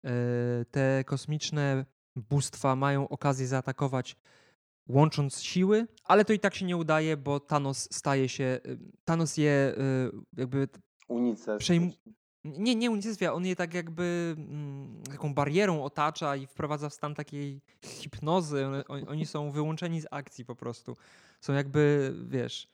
[0.06, 0.10] e,
[0.72, 1.86] Te kosmiczne
[2.16, 4.16] bóstwa mają okazję zaatakować
[4.90, 9.38] łącząc siły, ale to i tak się nie udaje, bo Thanos staje się, y, Thanos
[9.38, 10.68] je y, jakby,
[11.08, 11.62] Unicef.
[11.62, 11.92] Przejm-
[12.44, 17.16] nie, nie unicestwia, on je tak jakby mm, taką barierą otacza i wprowadza w stan
[17.16, 18.66] takiej hipnozy.
[18.66, 20.98] On, oni są wyłączeni z akcji po prostu.
[21.42, 22.68] Są jakby, wiesz,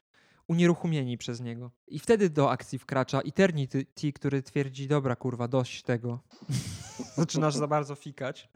[0.48, 1.70] unieruchomieni przez niego.
[1.88, 6.20] I wtedy do akcji wkracza Eternity, który twierdzi, dobra kurwa, dość tego.
[7.16, 8.48] Zaczynasz za bardzo fikać.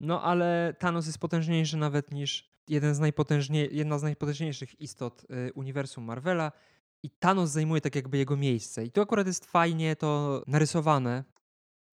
[0.00, 5.52] No ale Thanos jest potężniejszy nawet niż jeden z najpotężnie, jedna z najpotężniejszych istot y,
[5.52, 6.52] uniwersum Marvela
[7.04, 8.84] i Thanos zajmuje tak jakby jego miejsce.
[8.84, 11.24] I to akurat jest fajnie to narysowane,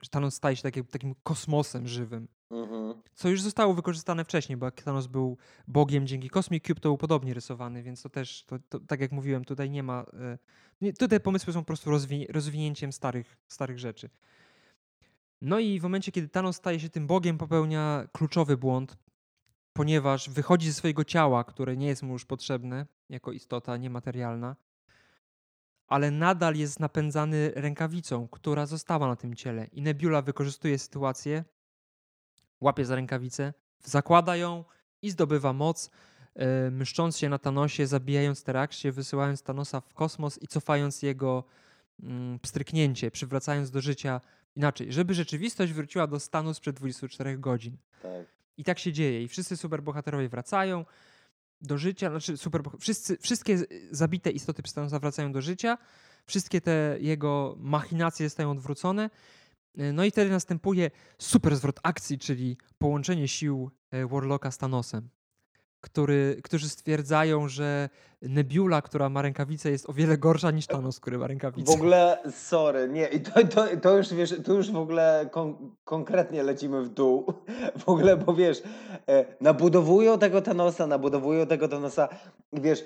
[0.01, 2.27] że Thanos staje się tak takim kosmosem żywym.
[2.51, 3.01] Mhm.
[3.13, 5.37] Co już zostało wykorzystane wcześniej, bo jak Thanos był
[5.67, 9.11] bogiem dzięki Cosmic Cube, to był podobnie rysowany, więc to też, to, to, tak jak
[9.11, 10.05] mówiłem, tutaj nie ma...
[10.33, 10.37] y,
[10.81, 14.09] Nie, tutaj pomysły są po prostu rozwi rozwinięciem starych, starych rzeczy.
[15.41, 18.97] No i w momencie, kiedy Thanos staje się tym bogiem, popełnia kluczowy błąd,
[19.73, 24.55] ponieważ wychodzi ze swojego ciała, które nie jest mu już potrzebne jako istota niematerialna,
[25.91, 29.65] ale nadal jest napędzany rękawicą, która została na tym ciele.
[29.65, 31.43] I Nebula wykorzystuje sytuację,
[32.61, 34.63] łapie za rękawicę, zakłada ją
[35.01, 35.91] i zdobywa moc,
[36.35, 41.43] e, myszcząc się na Thanosie, zabijając Teraksie, wysyłając Thanosa w kosmos i cofając jego
[42.03, 44.21] mm, pstryknięcie, przywracając do życia
[44.55, 47.77] inaczej, żeby rzeczywistość wróciła do stanu sprzed 24 godzin.
[48.01, 48.25] Tak.
[48.57, 49.23] I tak się dzieje.
[49.23, 50.85] I wszyscy superbohaterowie wracają
[51.61, 53.59] do życia, znaczy super, wszyscy, wszystkie
[53.91, 55.77] zabite istoty przez Thanosa wracają do życia,
[56.25, 59.09] wszystkie te jego machinacje zostają odwrócone.
[59.93, 65.09] No i wtedy następuje super zwrot akcji, czyli połączenie sił e, Warlocka z Thanosem,
[65.81, 67.89] który, którzy stwierdzają, że
[68.21, 71.71] Nebula, która ma rękawicę, jest o wiele gorsza niż Thanos, który ma W rękawicę.
[71.73, 76.43] ogóle, sorry, nie, i to, to, to już wiesz, tu już w ogóle kon, konkretnie
[76.43, 77.33] lecimy w dół.
[77.85, 78.63] W ogóle, bo wiesz,
[79.07, 82.09] e, nabudowują tego Thanosa, nabudowują tego Thanosa
[82.53, 82.85] wiesz,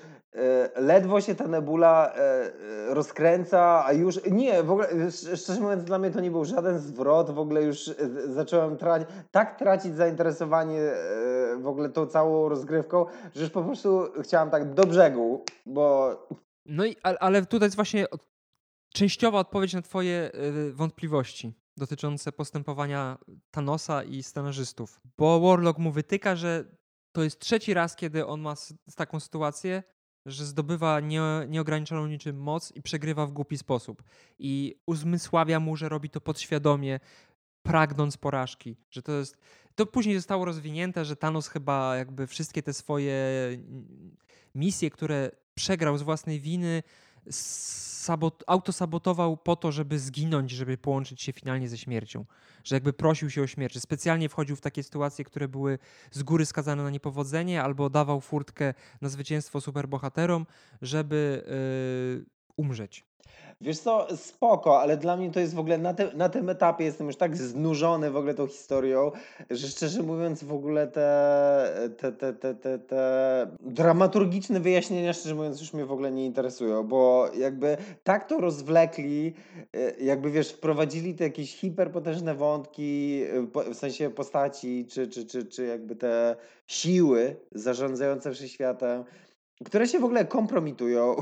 [0.76, 5.84] ledwo się ta nebula e, e, rozkręca, a już, nie, w ogóle, sz- szczerze mówiąc,
[5.84, 7.94] dla mnie to nie był żaden zwrot, w ogóle już e,
[8.34, 14.08] zacząłem trać, tak tracić zainteresowanie e, w ogóle tą całą rozgrywką, że już po prostu
[14.22, 16.16] chciałam tak do brzegu, bo
[16.66, 18.06] No i, ale, tutaj jest właśnie
[18.94, 20.30] częściowa odpowiedź na twoje
[20.72, 23.18] wątpliwości dotyczące postępowania
[23.50, 25.00] Thanosa i scenarzystów.
[25.18, 26.64] Bo Warlock mu wytyka, że
[27.12, 28.54] to jest trzeci raz, kiedy on ma
[28.96, 29.82] taką sytuację,
[30.26, 34.02] że zdobywa nie, nieograniczoną niczym moc i przegrywa w głupi sposób.
[34.38, 37.00] I uzmysławia mu, że robi to podświadomie,
[37.62, 38.76] pragnąc porażki.
[38.90, 39.36] Że to jest...
[39.74, 43.14] To później zostało rozwinięte, że Thanos chyba jakby wszystkie te swoje
[43.52, 44.16] mm,
[44.54, 46.82] misje, które przegrał z własnej winy,
[47.30, 52.24] sabot, autosabotował po to, żeby zginąć, żeby połączyć się finalnie ze śmiercią.
[52.64, 53.74] Że jakby prosił się o śmierć.
[53.74, 55.78] że Specjalnie wchodził w takie sytuacje, które były
[56.10, 60.46] z góry skazane na niepowodzenie, albo dawał furtkę na zwycięstwo superbohaterom,
[60.82, 61.44] żeby
[62.18, 63.05] yy, umrzeć.
[63.60, 66.84] Wiesz co, spoko, ale dla mnie to jest w ogóle na, te, na tym etapie
[66.84, 69.12] jestem już tak znużony w ogóle tą historią,
[69.50, 75.60] że szczerze mówiąc w ogóle te, te, te, te, te, te dramaturgiczne wyjaśnienia szczerze mówiąc
[75.60, 79.34] już mnie w ogóle nie interesują, bo jakby tak to rozwlekli,
[79.74, 83.22] e, jakby wiesz, wprowadzili te jakieś hiperpotężne wątki,
[83.66, 89.04] e, w sensie postaci, czy, czy, czy, czy jakby te siły zarządzające wszechświatem,
[89.64, 91.16] które się w ogóle kompromitują.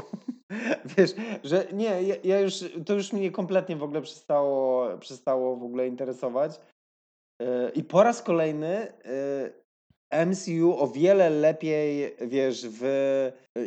[0.97, 1.15] Wiesz,
[1.45, 5.89] że nie, ja, ja już, to już mnie kompletnie w ogóle przestało, przestało w ogóle
[5.89, 6.61] interesować.
[7.41, 12.83] Yy, I po raz kolejny yy, MCU o wiele lepiej, wiesz, w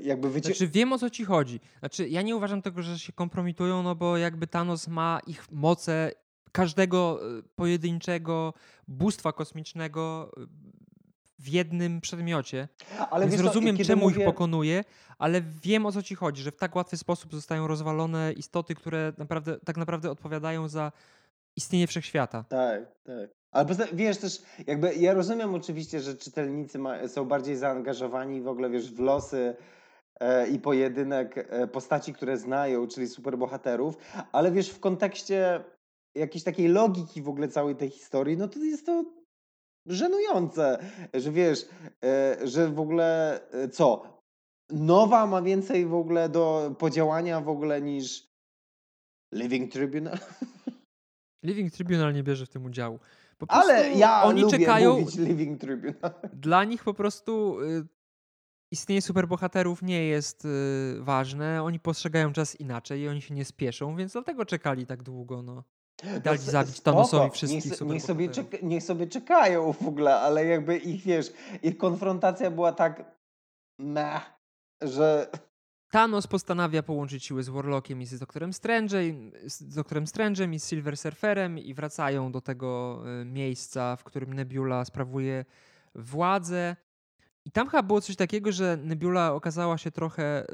[0.04, 0.50] jakby wycie...
[0.50, 1.60] Znaczy wiem o co ci chodzi.
[1.80, 6.12] Znaczy ja nie uważam tego, że się kompromitują, no bo jakby Thanos ma ich moce
[6.52, 8.54] każdego y, pojedynczego
[8.88, 10.32] bóstwa kosmicznego
[11.40, 12.68] w jednym przedmiocie.
[13.10, 14.20] Ale Więc rozumiem, czemu mówię...
[14.20, 14.84] ich pokonuje,
[15.18, 19.14] ale wiem o co ci chodzi, że w tak łatwy sposób zostają rozwalone istoty, które
[19.18, 20.92] naprawdę, tak naprawdę odpowiadają za
[21.56, 22.46] istnienie wszechświata.
[22.50, 23.30] Tak, tak.
[23.52, 28.70] Ale wiesz też, jakby ja rozumiem oczywiście, że czytelnicy ma, są bardziej zaangażowani w ogóle,
[28.70, 29.56] wiesz, w losy
[30.20, 33.98] e, i pojedynek e, postaci, które znają, czyli superbohaterów,
[34.32, 35.64] ale wiesz, w kontekście
[36.16, 39.06] jakiejś takiej logiki w ogóle całej tej historii, no to jest to
[39.88, 40.78] żenujące,
[41.14, 41.66] że wiesz,
[42.04, 44.18] e, że w ogóle e, co?
[44.70, 48.28] Nowa ma więcej w ogóle do podziałania w ogóle niż
[49.34, 50.18] Living Tribunal?
[51.44, 53.00] Living Tribunal nie bierze w tym udziału.
[53.48, 55.00] Ale ja oni lubię czekają.
[55.00, 56.12] Mówić Living Tribunal.
[56.34, 57.88] Dla nich po prostu y,
[58.72, 60.50] istnienie superbohaterów nie jest y,
[61.00, 61.64] ważne.
[61.64, 65.44] Oni postrzegają czas inaczej i oni się nie spieszą, więc dlatego czekali tak długo.
[65.44, 65.64] No.
[66.04, 70.46] Dali no, zabić Thanosowi wszystkich niech, niech sobie, czeka, niech sobie czekają w ogóle, ale
[70.46, 71.34] jakby ich, wiesz,
[71.64, 73.18] ich konfrontacja była tak
[73.80, 74.40] meh,
[74.82, 75.28] że...
[75.92, 80.70] Thanos postanawia połączyć siły z Warlockiem i z Doktorem Strange'em, z Doktorem Strange'em i z
[80.70, 85.46] Silver Surferem i wracają do tego y, miejsca, w którym Nebula sprawuje
[85.96, 86.76] władzę.
[87.46, 90.46] I tam chyba było coś takiego, że Nebula okazała się trochę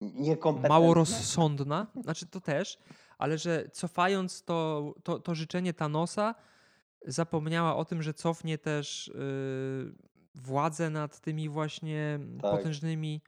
[0.00, 1.86] yy, mało rozsądna.
[2.02, 2.78] Znaczy to też,
[3.18, 6.34] ale że cofając to, to, to życzenie Thanosa,
[7.06, 9.94] zapomniała o tym, że cofnie też yy,
[10.34, 12.50] władzę nad tymi właśnie tak.
[12.50, 13.22] potężnymi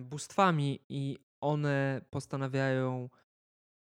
[0.00, 3.08] bóstwami i one postanawiają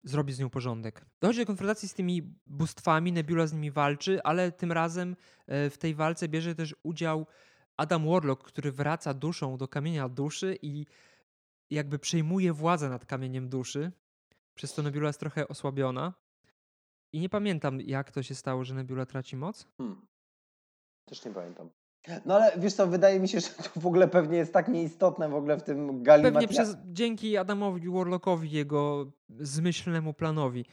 [0.03, 1.05] zrobić z nią porządek.
[1.21, 5.15] Dochodzi do konfrontacji z tymi bóstwami, Nebula z nimi walczy, ale tym razem
[5.47, 7.25] e, w tej walce bierze też udział
[7.77, 10.85] Adam Warlock, który wraca duszą do kamienia duszy i
[11.69, 13.91] jakby przejmuje władzę nad kamieniem duszy.
[14.59, 16.13] Przez to Nebula jest trochę osłabiona.
[17.13, 19.67] I nie pamiętam, jak to się stało, że Nebula traci moc.
[19.77, 20.01] Hmm.
[21.05, 21.69] Też nie pamiętam.
[22.25, 25.29] No ale wiesz co, wydaje mi się, że to w ogóle pewnie jest tak nieistotne
[25.29, 26.33] w ogóle w tym galimatia.
[26.33, 30.59] Pewnie przez, dzięki Adamowi Warlockowi, jego zmyślnemu planowi.
[30.59, 30.65] E,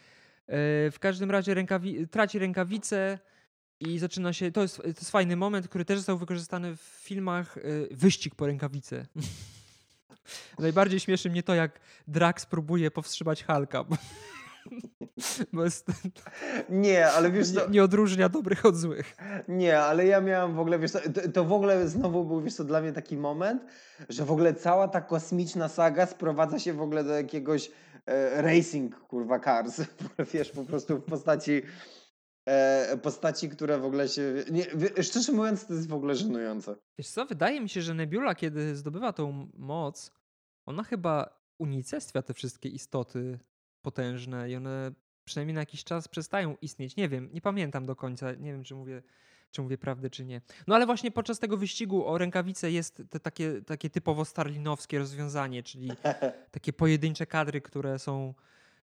[0.91, 3.19] w każdym razie rękawi traci rękawice
[3.81, 7.59] i zaczyna się, to jest, to jest fajny moment, który też został wykorzystany w filmach,
[7.59, 7.61] e,
[7.91, 9.07] wyścig po rękawice.
[10.59, 13.85] Najbardziej śmieszy mnie to, jak Drax próbuje powstrzymać Hulka.
[15.53, 15.87] Bo jest,
[16.69, 17.61] nie, ale wiesz co...
[17.61, 19.17] Nie, nie, odróżnia dobrych od złych.
[19.49, 21.01] Nie, ale ja miałam w ogóle, wiesz to,
[21.35, 23.63] to, w ogóle znowu był, wiesz co, dla mnie taki moment,
[24.09, 27.71] że w ogóle cała ta kosmiczna saga sprowadza się w ogóle do jakiegoś
[28.07, 29.81] e, racing, kurwa, cars.
[30.33, 31.63] wiesz, po prostu w postaci
[32.47, 34.45] e, postaci, które w ogóle się...
[34.51, 34.67] Nie,
[35.03, 36.77] szczerze mówiąc, to jest w ogóle żenujące.
[36.99, 40.13] Wiesz co, wydaje mi się, że Nebula, kiedy zdobywa tą moc,
[40.67, 43.39] ona chyba unicestwia te wszystkie istoty
[43.83, 44.93] potężne i one
[45.25, 46.97] przynajmniej na jakiś czas przestają istnieć.
[46.97, 49.03] Nie wiem, nie pamiętam do końca, nie wiem, czy mówię,
[49.51, 50.41] czy mówię prawdę, czy nie.
[50.67, 55.63] No ale właśnie podczas tego wyścigu o rękawice jest te takie, takie typowo starlinowskie rozwiązanie,
[55.63, 55.91] czyli
[56.57, 58.35] takie pojedyncze kadry, które są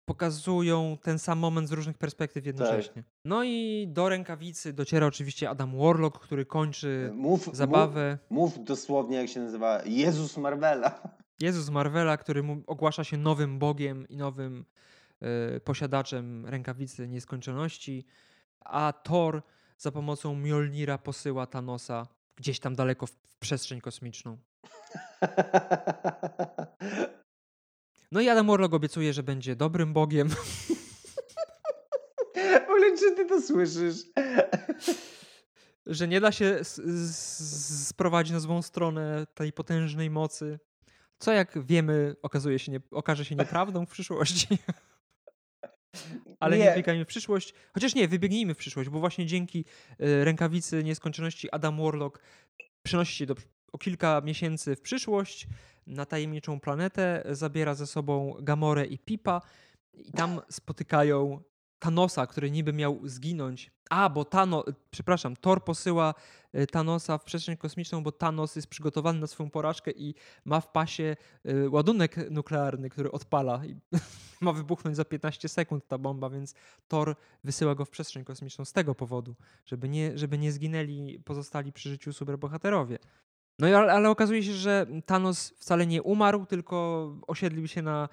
[0.07, 3.03] pokazują ten sam moment z różnych perspektyw jednocześnie.
[3.03, 3.11] Tak.
[3.25, 8.17] No i do rękawicy dociera oczywiście Adam Warlock, który kończy mów, zabawę.
[8.29, 11.01] Mów, mów dosłownie, jak się nazywa, Jezus Marvela.
[11.39, 14.65] Jezus Marvela, który mu ogłasza się nowym Bogiem i nowym
[15.55, 18.05] y, posiadaczem rękawicy nieskończoności,
[18.59, 19.41] a Thor
[19.77, 24.37] za pomocą Mjolnira posyła Thanosa gdzieś tam daleko w, w przestrzeń kosmiczną.
[28.11, 30.29] No i Adam Warlock obiecuje, że będzie dobrym Bogiem.
[32.77, 33.95] Ogóle, czy ty to słyszysz?
[35.85, 36.59] Że nie da się
[37.83, 40.59] sprowadzić na złą stronę tej potężnej mocy.
[41.19, 44.47] Co jak wiemy, okazuje się nie, okaże się nieprawdą w przyszłości.
[46.39, 46.63] Ale nie.
[46.63, 47.53] nie wybiegnijmy w przyszłość.
[47.73, 49.65] Chociaż nie, wybiegnijmy w przyszłość, bo właśnie dzięki
[50.01, 52.19] y, rękawicy nieskończoności Adam Warlock
[52.83, 53.35] przenosi się do,
[53.71, 55.47] o kilka miesięcy w przyszłość
[55.87, 59.41] na tajemniczą planetę, zabiera ze sobą Gamorę i Pipa
[59.93, 61.41] i tam spotykają
[61.79, 63.71] Thanosa, który niby miał zginąć.
[63.89, 66.13] A, bo Thanos, przepraszam, Thor posyła
[66.55, 70.15] y, Thanosa w przestrzeń kosmiczną, bo Thanos jest przygotowany na swoją porażkę i
[70.45, 71.15] ma w pasie
[71.45, 73.75] y, ładunek nuklearny, który odpala i
[74.41, 76.53] ma wybuchnąć za 15 sekund ta bomba, więc
[76.87, 79.35] Thor wysyła go w przestrzeń kosmiczną z tego powodu,
[79.65, 82.99] żeby nie, żeby nie zginęli pozostali przy życiu superbohaterowie.
[83.59, 88.09] No ale, ale okazuje się, że Thanos wcale nie umarł, tylko osiedlił się na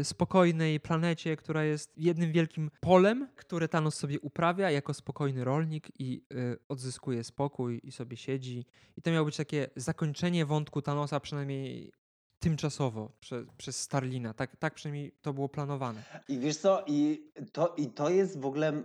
[0.00, 5.88] y, spokojnej planecie, która jest jednym wielkim polem, które Thanos sobie uprawia jako spokojny rolnik
[5.98, 8.66] i y, odzyskuje spokój i sobie siedzi.
[8.96, 11.92] I to miało być takie zakończenie wątku Thanosa, przynajmniej
[12.38, 14.34] tymczasowo prze, przez Starlina.
[14.34, 16.02] Tak, tak przynajmniej to było planowane.
[16.28, 18.82] I wiesz co, i to, i to jest w ogóle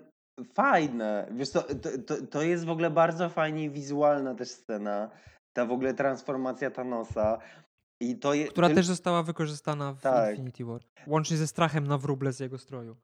[0.54, 1.28] fajne.
[1.32, 5.10] Wiesz co, to, to, to jest w ogóle bardzo fajnie wizualna też scena.
[5.54, 7.40] Ta w ogóle transformacja Thanosa.
[8.02, 10.30] I to je, Która też została wykorzystana w Tak.
[10.30, 10.82] Infinity War.
[11.08, 12.96] Łącznie ze strachem na wróble z jego stroju.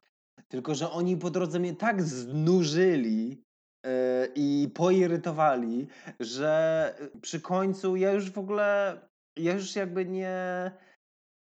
[0.48, 3.42] Tylko, że oni po drodze mnie tak znużyli
[3.86, 5.86] e, i poirytowali,
[6.20, 9.00] że przy końcu ja już w ogóle,
[9.36, 10.70] ja już jakby nie...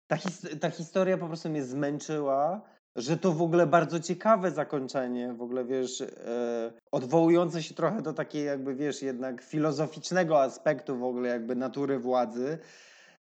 [0.07, 2.61] Ta, his, ta historia po prostu mnie zmęczyła,
[2.99, 8.13] że to w ogóle bardzo ciekawe zakończenie, w ogóle wiesz, e, odwołujące się trochę do
[8.13, 12.57] takiej jakby wiesz, jednak filozoficznego aspektu w ogóle jakby natury władzy,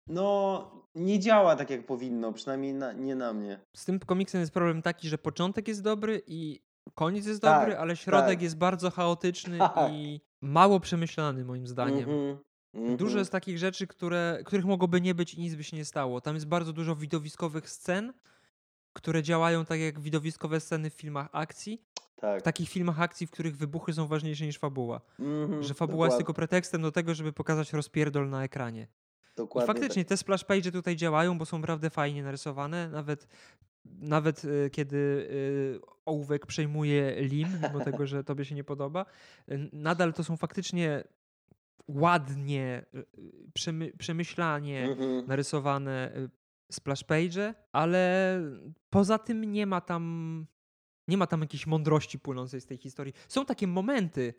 [0.07, 3.59] no nie działa tak jak powinno, przynajmniej na, nie na mnie.
[3.75, 6.59] Z tym komiksem jest problem taki, że początek jest dobry i
[6.95, 8.41] koniec jest Tak, dobry, ale środek tak.
[8.41, 9.91] jest bardzo chaotyczny Tak.
[9.91, 12.09] i mało przemyślany moim zdaniem.
[12.09, 12.37] Mhm,
[12.73, 13.19] Dużo mhm.
[13.19, 16.21] jest takich rzeczy, które, których mogłoby nie być i nic by się nie stało.
[16.21, 18.13] Tam jest bardzo dużo widowiskowych scen,
[18.93, 21.81] które działają tak jak widowiskowe sceny w filmach akcji.
[22.15, 22.39] Tak.
[22.39, 25.01] W takich filmach akcji, w których wybuchy są ważniejsze niż fabuła.
[25.19, 28.81] Mhm, Że fabuła jest dokład- tylko pretekstem do tego, żeby pokazać rozpierdol na ekranie.
[28.83, 29.77] I Dokładnie tak.
[29.77, 32.89] faktycznie te splash page tutaj działają, bo są naprawdę fajnie narysowane.
[32.89, 33.27] Nawet,
[33.85, 39.05] nawet y, kiedy y, ołówek przejmuje lim, mimo tego, że tobie się nie podoba,
[39.51, 41.03] y, nadal to są faktycznie
[41.87, 43.05] ładnie, y,
[43.53, 45.25] przemy, przemyślanie Mhm.
[45.27, 46.29] narysowane y,
[46.75, 48.39] splash page, ale
[48.89, 50.45] poza tym nie ma tam
[51.07, 53.13] nie ma tam jakiejś mądrości płynącej z tej historii.
[53.27, 54.33] Są takie momenty,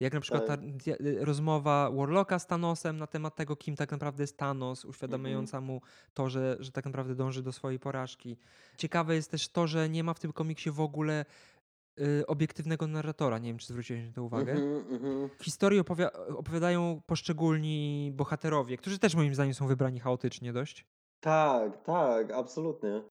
[0.00, 0.64] jak na przykład ta Tak.
[1.00, 4.90] y, rozmowa Warlocka z Thanosem na temat tego, kim tak naprawdę jest Thanos, Mhm.
[4.90, 5.80] uświadamiająca mu
[6.14, 8.36] to, że, że tak naprawdę dąży do swojej porażki.
[8.76, 11.24] Ciekawe jest też to, że nie ma w tym komiksie w ogóle
[12.00, 13.38] y, obiektywnego narratora.
[13.38, 14.52] Nie wiem, czy zwróciłeś na to uwagę.
[14.52, 15.28] Mhm, mhm.
[15.42, 20.86] Historię opowia- opowiadają poszczególni bohaterowie, którzy też moim zdaniem są wybrani chaotycznie dość.
[21.20, 23.02] Tak, tak, absolutnie.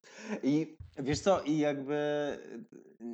[0.43, 2.37] I wiesz co, i jakby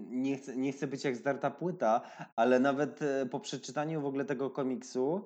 [0.10, 2.02] nie chcę, nie chcę być jak zdarta płyta,
[2.36, 5.26] ale nawet e, po przeczytaniu w ogóle tego komiksu,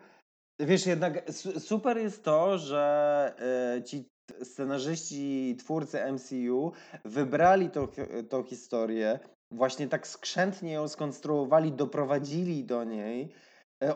[0.60, 3.34] wiesz, jednak su- super jest to, że
[3.78, 4.10] e, ci
[4.44, 6.72] scenarzyści, twórcy MCU
[7.06, 7.88] wybrali tą,
[8.30, 9.20] tą historię,
[9.52, 13.34] właśnie tak skrzętnie ją skonstruowali, doprowadzili do niej,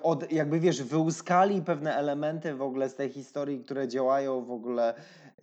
[0.03, 4.93] od, jakby wiesz, wyłuskali pewne elementy w ogóle z tej historii, które działają w ogóle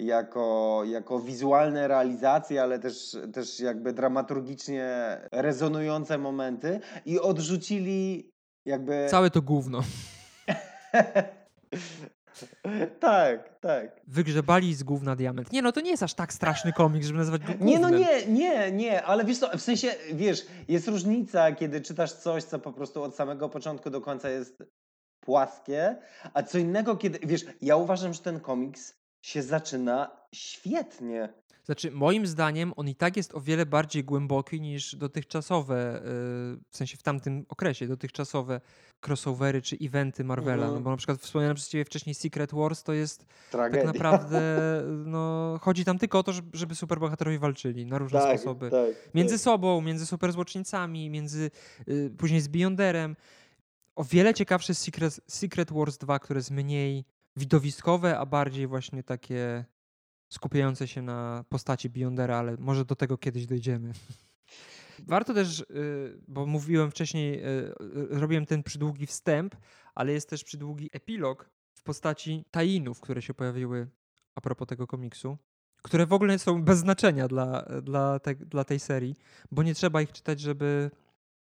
[0.01, 8.31] jako, jako wizualne realizacje, ale też, też jakby dramaturgicznie rezonujące momenty i odrzucili
[8.65, 9.07] jakby...
[9.11, 9.81] Całe to gówno.
[13.01, 14.01] tak, tak.
[14.07, 15.53] Wygrzebali z gówna diament.
[15.53, 17.53] Nie no, to nie jest aż tak straszny komiks, żeby nazywać go.
[17.61, 22.13] Nie, no nie, nie, nie, ale wiesz co, w sensie, wiesz, jest różnica, kiedy czytasz
[22.13, 24.63] coś, co po prostu od samego początku do końca jest
[25.21, 25.97] płaskie,
[26.35, 31.29] a co innego, kiedy, wiesz, ja uważam, że ten komiks się zaczyna świetnie.
[31.65, 36.01] Znaczy, moim zdaniem on i tak jest o wiele bardziej głęboki niż dotychczasowe, yy,
[36.71, 38.61] w sensie w tamtym okresie, dotychczasowe
[39.07, 40.63] crossovery czy eventy Marvela.
[40.63, 40.75] Mhm.
[40.75, 43.85] No bo na przykład wspomniałem przez ciebie wcześniej Secret Wars to jest Tragedia.
[43.85, 44.41] tak naprawdę,
[45.07, 48.71] no, chodzi tam tylko o to, żeby, superbohaterowie walczyli na różne tak, sposoby.
[48.71, 49.43] Tak, Między tak.
[49.43, 51.51] sobą, między superzłoczyńcami, między
[51.89, 53.17] y, później z Beyonderem.
[53.97, 57.05] O wiele ciekawsze jest Secret, Secret Wars 2, które jest mniej
[57.37, 59.65] widowiskowe, a bardziej właśnie takie
[60.33, 63.93] skupiające się na postaci Beyondera, ale może do tego kiedyś dojdziemy.
[65.09, 67.47] Warto też, y, bo mówiłem wcześniej, y,
[68.13, 69.57] y, robiłem ten przydługi wstęp,
[69.95, 73.89] ale jest też przydługi epilog w postaci tajinów, które się pojawiły
[74.35, 75.39] a propos tego komiksu,
[75.83, 79.17] które w ogóle są bez znaczenia dla, dla, te, dla tej serii,
[79.51, 80.91] bo nie trzeba ich czytać, żeby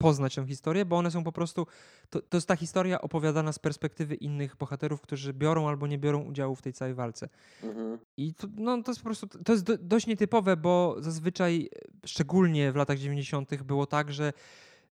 [0.02, 1.66] poznać tę historię, bo one są po prostu.
[2.10, 6.20] To, to jest ta historia opowiadana z perspektywy innych bohaterów, którzy biorą albo nie biorą
[6.22, 7.28] udziału w tej całej walce.
[7.62, 7.98] Mhm.
[8.16, 11.68] I to, no, to jest po prostu, to jest do, dość nietypowe, bo zazwyczaj,
[12.06, 14.32] szczególnie w latach 90., było tak, że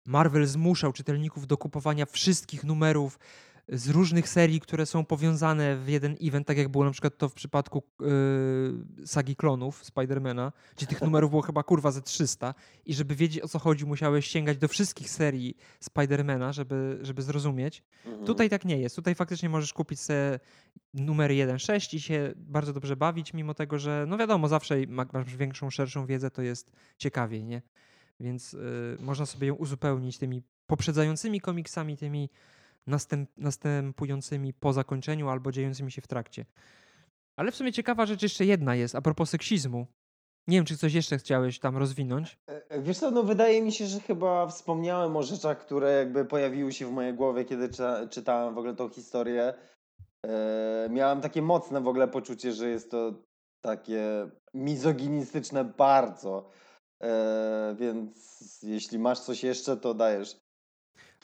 [0.05, 3.19] Marvel zmuszał czytelników do kupowania wszystkich numerów
[3.69, 7.29] z różnych serii, które są powiązane w jeden event, tak jak było na przykład to
[7.29, 12.53] w przypadku yy, sagi klonów Spidermana, gdzie tych numerów było chyba kurwa ze 300
[12.85, 17.83] i żeby wiedzieć o co chodzi, musiałeś sięgać do wszystkich serii Spidermana, żeby, żeby zrozumieć.
[18.05, 18.25] Mhm.
[18.25, 18.95] Tutaj tak nie jest.
[18.95, 20.39] Tutaj faktycznie możesz kupić sobie
[20.93, 25.69] numer 1.6 i się bardzo dobrze bawić, mimo tego, że no wiadomo, zawsze masz większą,
[25.69, 27.61] szerszą wiedzę, to jest ciekawiej, nie?
[28.19, 32.29] Więc y, można sobie ją uzupełnić tymi poprzedzającymi komiksami, tymi
[32.87, 36.45] następ, następującymi po zakończeniu albo dziejącymi się w trakcie.
[37.35, 39.87] Ale w sumie ciekawa rzecz jeszcze jedna jest, a propos seksizmu.
[40.47, 42.37] Nie wiem, czy coś jeszcze chciałeś tam rozwinąć.
[42.49, 46.25] E, e, wiesz co, no wydaje mi się, że chyba wspomniałem o rzeczach, które jakby
[46.25, 49.53] pojawiły się w mojej głowie, kiedy czyta, czytałem w ogóle tą historię.
[50.25, 53.13] E, miałem takie mocne w ogóle poczucie, że jest to
[53.61, 56.49] takie mizoginistyczne bardzo.
[57.03, 60.46] E, więc jeśli masz coś jeszcze, to dajesz.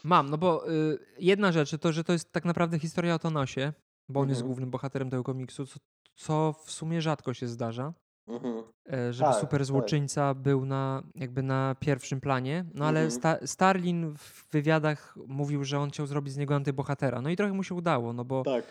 [0.03, 3.73] Mam, no bo y, jedna rzecz to, że to jest tak naprawdę historia o Thanosie,
[4.09, 4.47] bo on jest Mhm.
[4.47, 5.79] głównym bohaterem tego komiksu, co,
[6.15, 7.93] co w sumie rzadko się zdarza.
[8.27, 8.63] Mhm.
[8.93, 9.65] e, żeby Tak, super tak.
[9.67, 12.65] złoczyńca był na, jakby na pierwszym planie.
[12.73, 13.11] No ale Mhm.
[13.11, 17.21] Sta Starlin w wywiadach mówił, że on chciał zrobić z niego antybohatera.
[17.21, 18.63] No i trochę mu się udało, no bo Tak.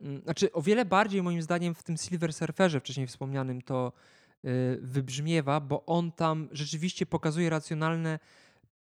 [0.00, 3.92] mm, znaczy o wiele bardziej moim zdaniem w tym Silver Surferze wcześniej wspomnianym to
[4.44, 8.18] y, wybrzmiewa, bo on tam rzeczywiście pokazuje racjonalne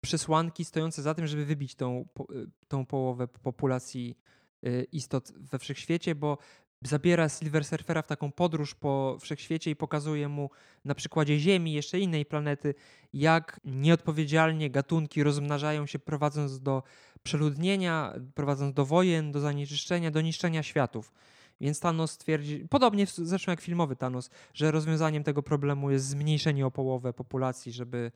[0.02, 4.18] przesłanki stojące za tym, żeby wybić tą, y, tą połowę populacji
[4.66, 6.38] y, istot we wszechświecie, bo
[6.82, 10.50] zabiera Silver Surfera w taką podróż po wszechświecie i pokazuje mu
[10.84, 12.74] na przykładzie Ziemi, jeszcze innej planety,
[13.12, 16.82] jak nieodpowiedzialnie gatunki rozmnażają się, prowadząc do
[17.22, 21.12] przeludnienia, prowadząc do wojen, do zanieczyszczenia, do niszczenia światów.
[21.60, 26.70] Więc Thanos twierdzi, podobnie zresztą jak filmowy Thanos, że rozwiązaniem tego problemu jest zmniejszenie o
[26.70, 28.12] połowę populacji, żeby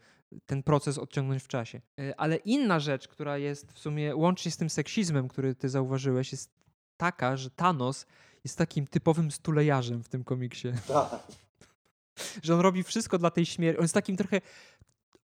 [0.47, 1.81] ten proces odciągnąć w czasie.
[2.01, 6.33] Y, Ale inna rzecz, która jest w sumie łącznie z tym seksizmem, który ty zauważyłeś,
[6.33, 6.51] jest
[6.97, 8.07] taka, że Thanos
[8.45, 10.69] jest takim typowym stulejarzem w tym komiksie.
[10.89, 11.11] Tak.
[12.43, 13.79] Że on robi wszystko dla tej śmierci.
[13.79, 14.41] On jest takim trochę.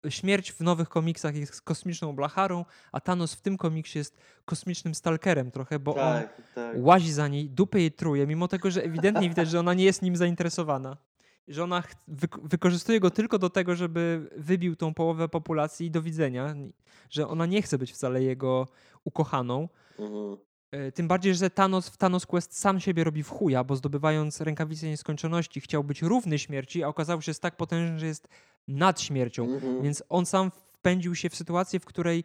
[0.08, 5.50] Śmierć w nowych komiksach jest kosmiczną blacharą, a Thanos w tym komiksie jest kosmicznym stalkerem
[5.50, 6.76] trochę, bo on Tak, tak.
[6.78, 10.02] łazi za niej, dupę jej truje, mimo tego, że ewidentnie widać, że ona nie jest
[10.02, 10.96] nim zainteresowana.
[11.48, 16.02] Że ona wyk- wykorzystuje go tylko do tego, żeby wybił tą połowę populacji i do
[16.02, 16.54] widzenia.
[17.10, 18.68] Że ona nie chce być wcale jego
[19.04, 19.68] ukochaną.
[19.98, 20.36] Mhm.
[20.70, 24.40] E, Tym bardziej, że Thanos w Thanos Quest sam siebie robi w chuja, bo zdobywając
[24.40, 28.28] rękawicę nieskończoności chciał być równy śmierci, a okazało się, że jest tak potężny, że jest
[28.68, 29.44] nad śmiercią.
[29.44, 29.82] Mhm.
[29.82, 32.24] Więc on sam wpędził się w sytuację, w której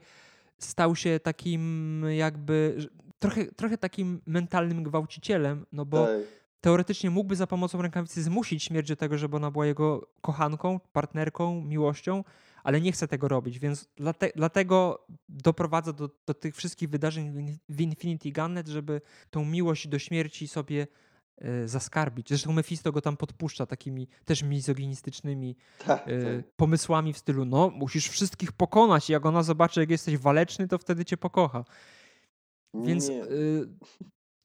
[0.57, 2.77] stał się takim jakby
[3.19, 6.15] trochę, trochę takim mentalnym gwałcicielem, no bo Tak.
[6.61, 11.61] teoretycznie mógłby za pomocą rękawicy zmusić śmierć do tego, żeby ona była jego kochanką, partnerką,
[11.61, 12.23] miłością,
[12.65, 17.39] ale nie chce tego robić, więc dlate, dlatego doprowadza do, do tych wszystkich wydarzeń w
[17.39, 20.87] In- w Infinity Gunnet, żeby tą miłość do śmierci sobie
[21.37, 22.29] e, zaskarbić.
[22.29, 26.07] Zresztą Mephisto go tam podpuszcza takimi też mizoginistycznymi Tak, tak.
[26.55, 30.77] pomysłami w stylu, no musisz wszystkich pokonać i jak ona zobaczy, jak jesteś waleczny, to
[30.77, 31.65] wtedy cię pokocha.
[32.73, 33.67] Więc y,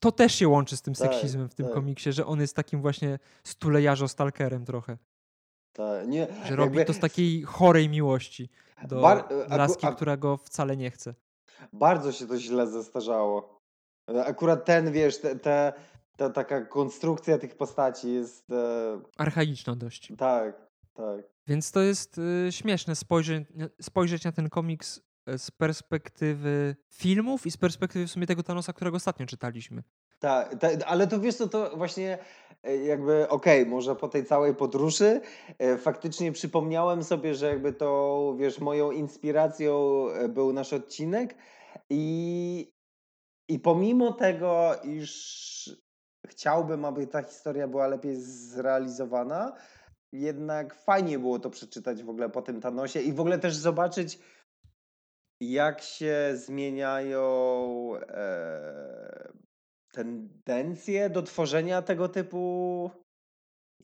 [0.00, 1.74] to też się łączy z tym Tak, seksizmem w tym tak.
[1.74, 4.98] komiksie, że on jest takim właśnie stulejarzo-stalkerem trochę.
[5.72, 6.08] Tak.
[6.08, 6.26] Nie.
[6.46, 8.48] Że robi jakby to z takiej chorej miłości
[8.88, 11.14] do Bar- aku- laski, ak- która go wcale nie chce.
[11.72, 13.60] Bardzo się to źle zestarzało.
[14.26, 15.72] Akurat ten, wiesz, te, te,
[16.16, 18.50] ta taka konstrukcja tych postaci jest.
[18.50, 20.12] E, Archaiczna dość.
[20.18, 21.20] tak, tak.
[21.46, 23.48] Więc to jest y, śmieszne spojrzeć,
[23.82, 25.00] spojrzeć na ten komiks
[25.36, 29.82] z perspektywy filmów i z perspektywy w sumie tego Thanosa, którego ostatnio czytaliśmy.
[30.20, 32.18] Tak, ta, ale to wiesz co, to właśnie
[32.62, 35.20] e, jakby okej, może po tej całej podróży
[35.58, 41.34] e, faktycznie przypomniałem sobie, że jakby to, wiesz, moją inspiracją e, był nasz odcinek
[41.90, 42.72] i,
[43.48, 45.80] i pomimo tego, iż
[46.26, 49.56] chciałbym, aby ta historia była lepiej zrealizowana,
[50.12, 54.18] jednak fajnie było to przeczytać w ogóle po tym Thanosie i w ogóle też zobaczyć,
[55.40, 59.40] jak się zmieniają e,
[59.92, 62.90] tendencje do tworzenia tego typu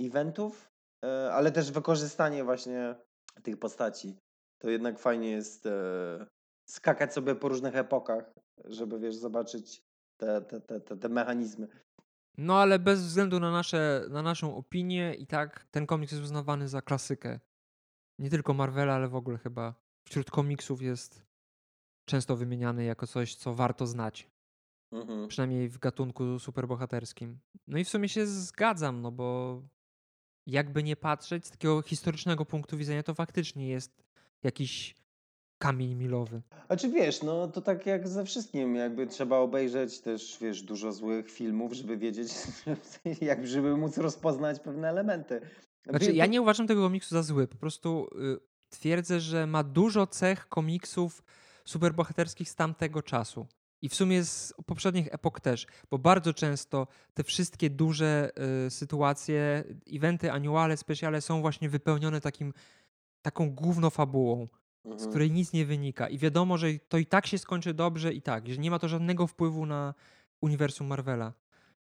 [0.01, 0.71] eventów,
[1.05, 2.95] e, ale też wykorzystanie właśnie
[3.43, 4.17] tych postaci.
[4.59, 6.27] To jednak fajnie jest e,
[6.69, 9.83] skakać sobie po różnych epokach, żeby wiesz, zobaczyć
[10.17, 11.69] te, te, te, te, te mechanizmy.
[12.39, 16.69] No ale bez względu na, nasze, na naszą opinię i tak ten komiks jest uznawany
[16.69, 17.41] za klasykę.
[18.19, 19.75] Nie tylko Marvela, ale w ogóle chyba
[20.09, 21.27] wśród komiksów jest
[22.09, 24.31] często wymieniany jako coś, co warto znać.
[24.93, 25.29] Mhm.
[25.29, 27.39] Przynajmniej w gatunku superbohaterskim.
[27.67, 29.63] No i w sumie się zgadzam, no bo
[30.47, 34.05] jakby nie patrzeć z takiego historycznego punktu widzenia, to faktycznie jest
[34.43, 34.95] jakiś
[35.59, 36.43] kamień milowy.
[36.69, 40.93] A czy wiesz, no to tak jak ze wszystkim, jakby trzeba obejrzeć też, wiesz, dużo
[40.93, 42.29] złych filmów, żeby wiedzieć,
[43.21, 45.41] jak żeby móc rozpoznać pewne elementy.
[45.89, 47.49] Znaczy, ja nie uważam tego komiksu za zły.
[47.49, 48.39] Po prostu y,
[48.69, 51.23] twierdzę, że ma dużo cech komiksów
[51.65, 53.47] superbohaterskich z tamtego czasu.
[53.87, 58.31] I w sumie z poprzednich epok też, bo bardzo często te wszystkie duże
[58.67, 62.53] y, sytuacje, eventy, annuale, specjale są właśnie wypełnione takim,
[63.23, 64.49] taką główną fabułą.
[64.85, 65.11] z Mhm.
[65.11, 66.09] której nic nie wynika.
[66.09, 68.89] I wiadomo, że to i tak się skończy dobrze i tak, że nie ma to
[68.89, 69.95] żadnego wpływu na
[70.41, 71.33] uniwersum Marvela.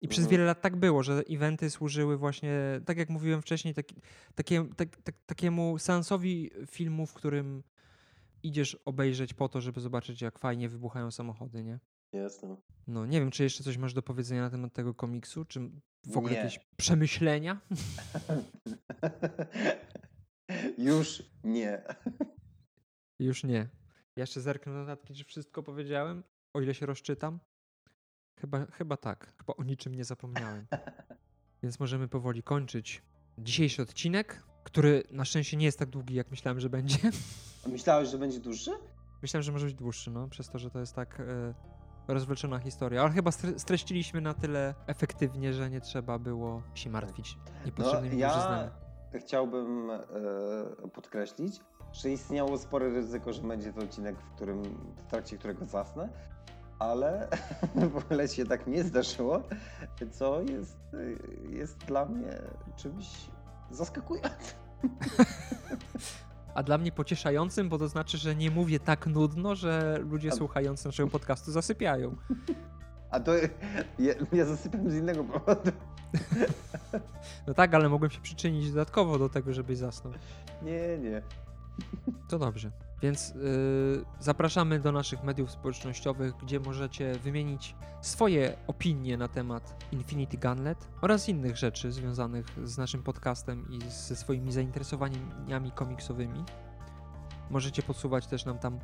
[0.01, 0.31] I przez Mhm.
[0.31, 2.53] wiele lat tak było, że eventy służyły właśnie,
[2.85, 3.95] tak jak mówiłem wcześniej, taki,
[4.35, 7.63] takie, tak, tak, takiemu seansowi filmu, w którym
[8.43, 11.79] idziesz obejrzeć po to, żeby zobaczyć, jak fajnie wybuchają samochody, nie?
[12.13, 12.57] Jasne.
[12.87, 15.59] No, nie wiem, czy jeszcze coś masz do powiedzenia na temat tego komiksu, czy
[16.07, 16.39] w ogóle Nie.
[16.39, 17.61] jakieś przemyślenia?
[20.77, 21.81] Już nie.
[23.19, 23.69] Już nie.
[24.15, 27.39] Ja jeszcze zerknę na notatki, czy wszystko powiedziałem, o ile się rozczytam.
[28.39, 29.33] Chyba, chyba tak.
[29.37, 30.65] Chyba o niczym nie zapomniałem.
[31.63, 33.01] Więc możemy powoli kończyć
[33.37, 34.43] dzisiejszy odcinek,
[34.73, 36.97] który na szczęście nie jest tak długi, jak myślałem, że będzie.
[37.65, 38.71] A Myślałeś, że będzie dłuższy?
[39.21, 41.53] Myślałem, że może być dłuższy, no, przez to, że to jest tak e,
[42.07, 43.01] rozwleczona historia.
[43.01, 48.17] Ale chyba stre- streściliśmy na tyle efektywnie, że nie trzeba było się martwić No, niepotrzebnymi
[48.17, 48.69] ja dłużyznami.
[49.19, 49.99] chciałbym e,
[50.93, 51.59] podkreślić,
[51.91, 54.63] że istniało spore ryzyko, że będzie to odcinek, w, którym,
[55.07, 56.09] w trakcie którego zasnę,
[56.79, 57.27] ale
[57.93, 59.41] w ogóle się tak nie zdarzyło,
[60.11, 60.77] co jest,
[61.49, 62.41] jest dla mnie
[62.75, 63.05] czymś
[63.71, 64.62] zaskakującym.
[66.55, 70.35] A dla mnie pocieszającym, bo to znaczy, że nie mówię tak nudno, że ludzie A-
[70.35, 72.15] słuchający naszego podcastu zasypiają.
[73.11, 73.33] A to
[73.99, 75.71] ja, ja zasypiam z innego powodu.
[77.47, 80.13] No tak, ale mogłem się przyczynić dodatkowo do tego, żebyś zasnął.
[80.61, 81.21] Nie, nie.
[82.29, 82.71] To dobrze.
[83.03, 90.37] Więc yy, zapraszamy do naszych mediów społecznościowych, gdzie możecie wymienić swoje opinie na temat Infinity
[90.37, 96.43] Gunlet oraz innych rzeczy związanych z naszym podcastem i ze swoimi zainteresowaniami komiksowymi.
[97.49, 98.79] Możecie podsuwać też nam tam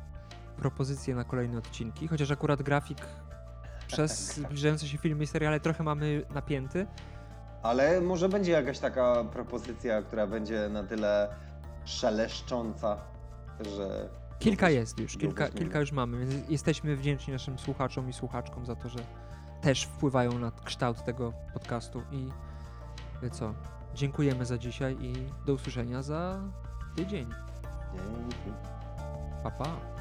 [0.56, 2.98] propozycje na kolejne odcinki, chociaż akurat grafik
[3.86, 6.86] przez zbliżające się filmy i seriale trochę mamy napięty.
[7.62, 11.34] Ale może będzie jakaś taka propozycja, która będzie na tyle
[11.84, 12.98] szeleszcząca,
[13.64, 14.08] że.
[14.38, 18.76] Kilka jest już, kilka, kilka już mamy, więc jesteśmy wdzięczni naszym słuchaczom i słuchaczkom za
[18.76, 18.98] to, że
[19.60, 22.28] też wpływają na kształt tego podcastu i
[23.26, 23.54] y, co,
[23.94, 25.12] dziękujemy za dzisiaj i
[25.46, 26.40] do usłyszenia za
[26.96, 27.26] tydzień.
[27.94, 28.58] Dzięki.
[29.42, 29.99] Pa, pa.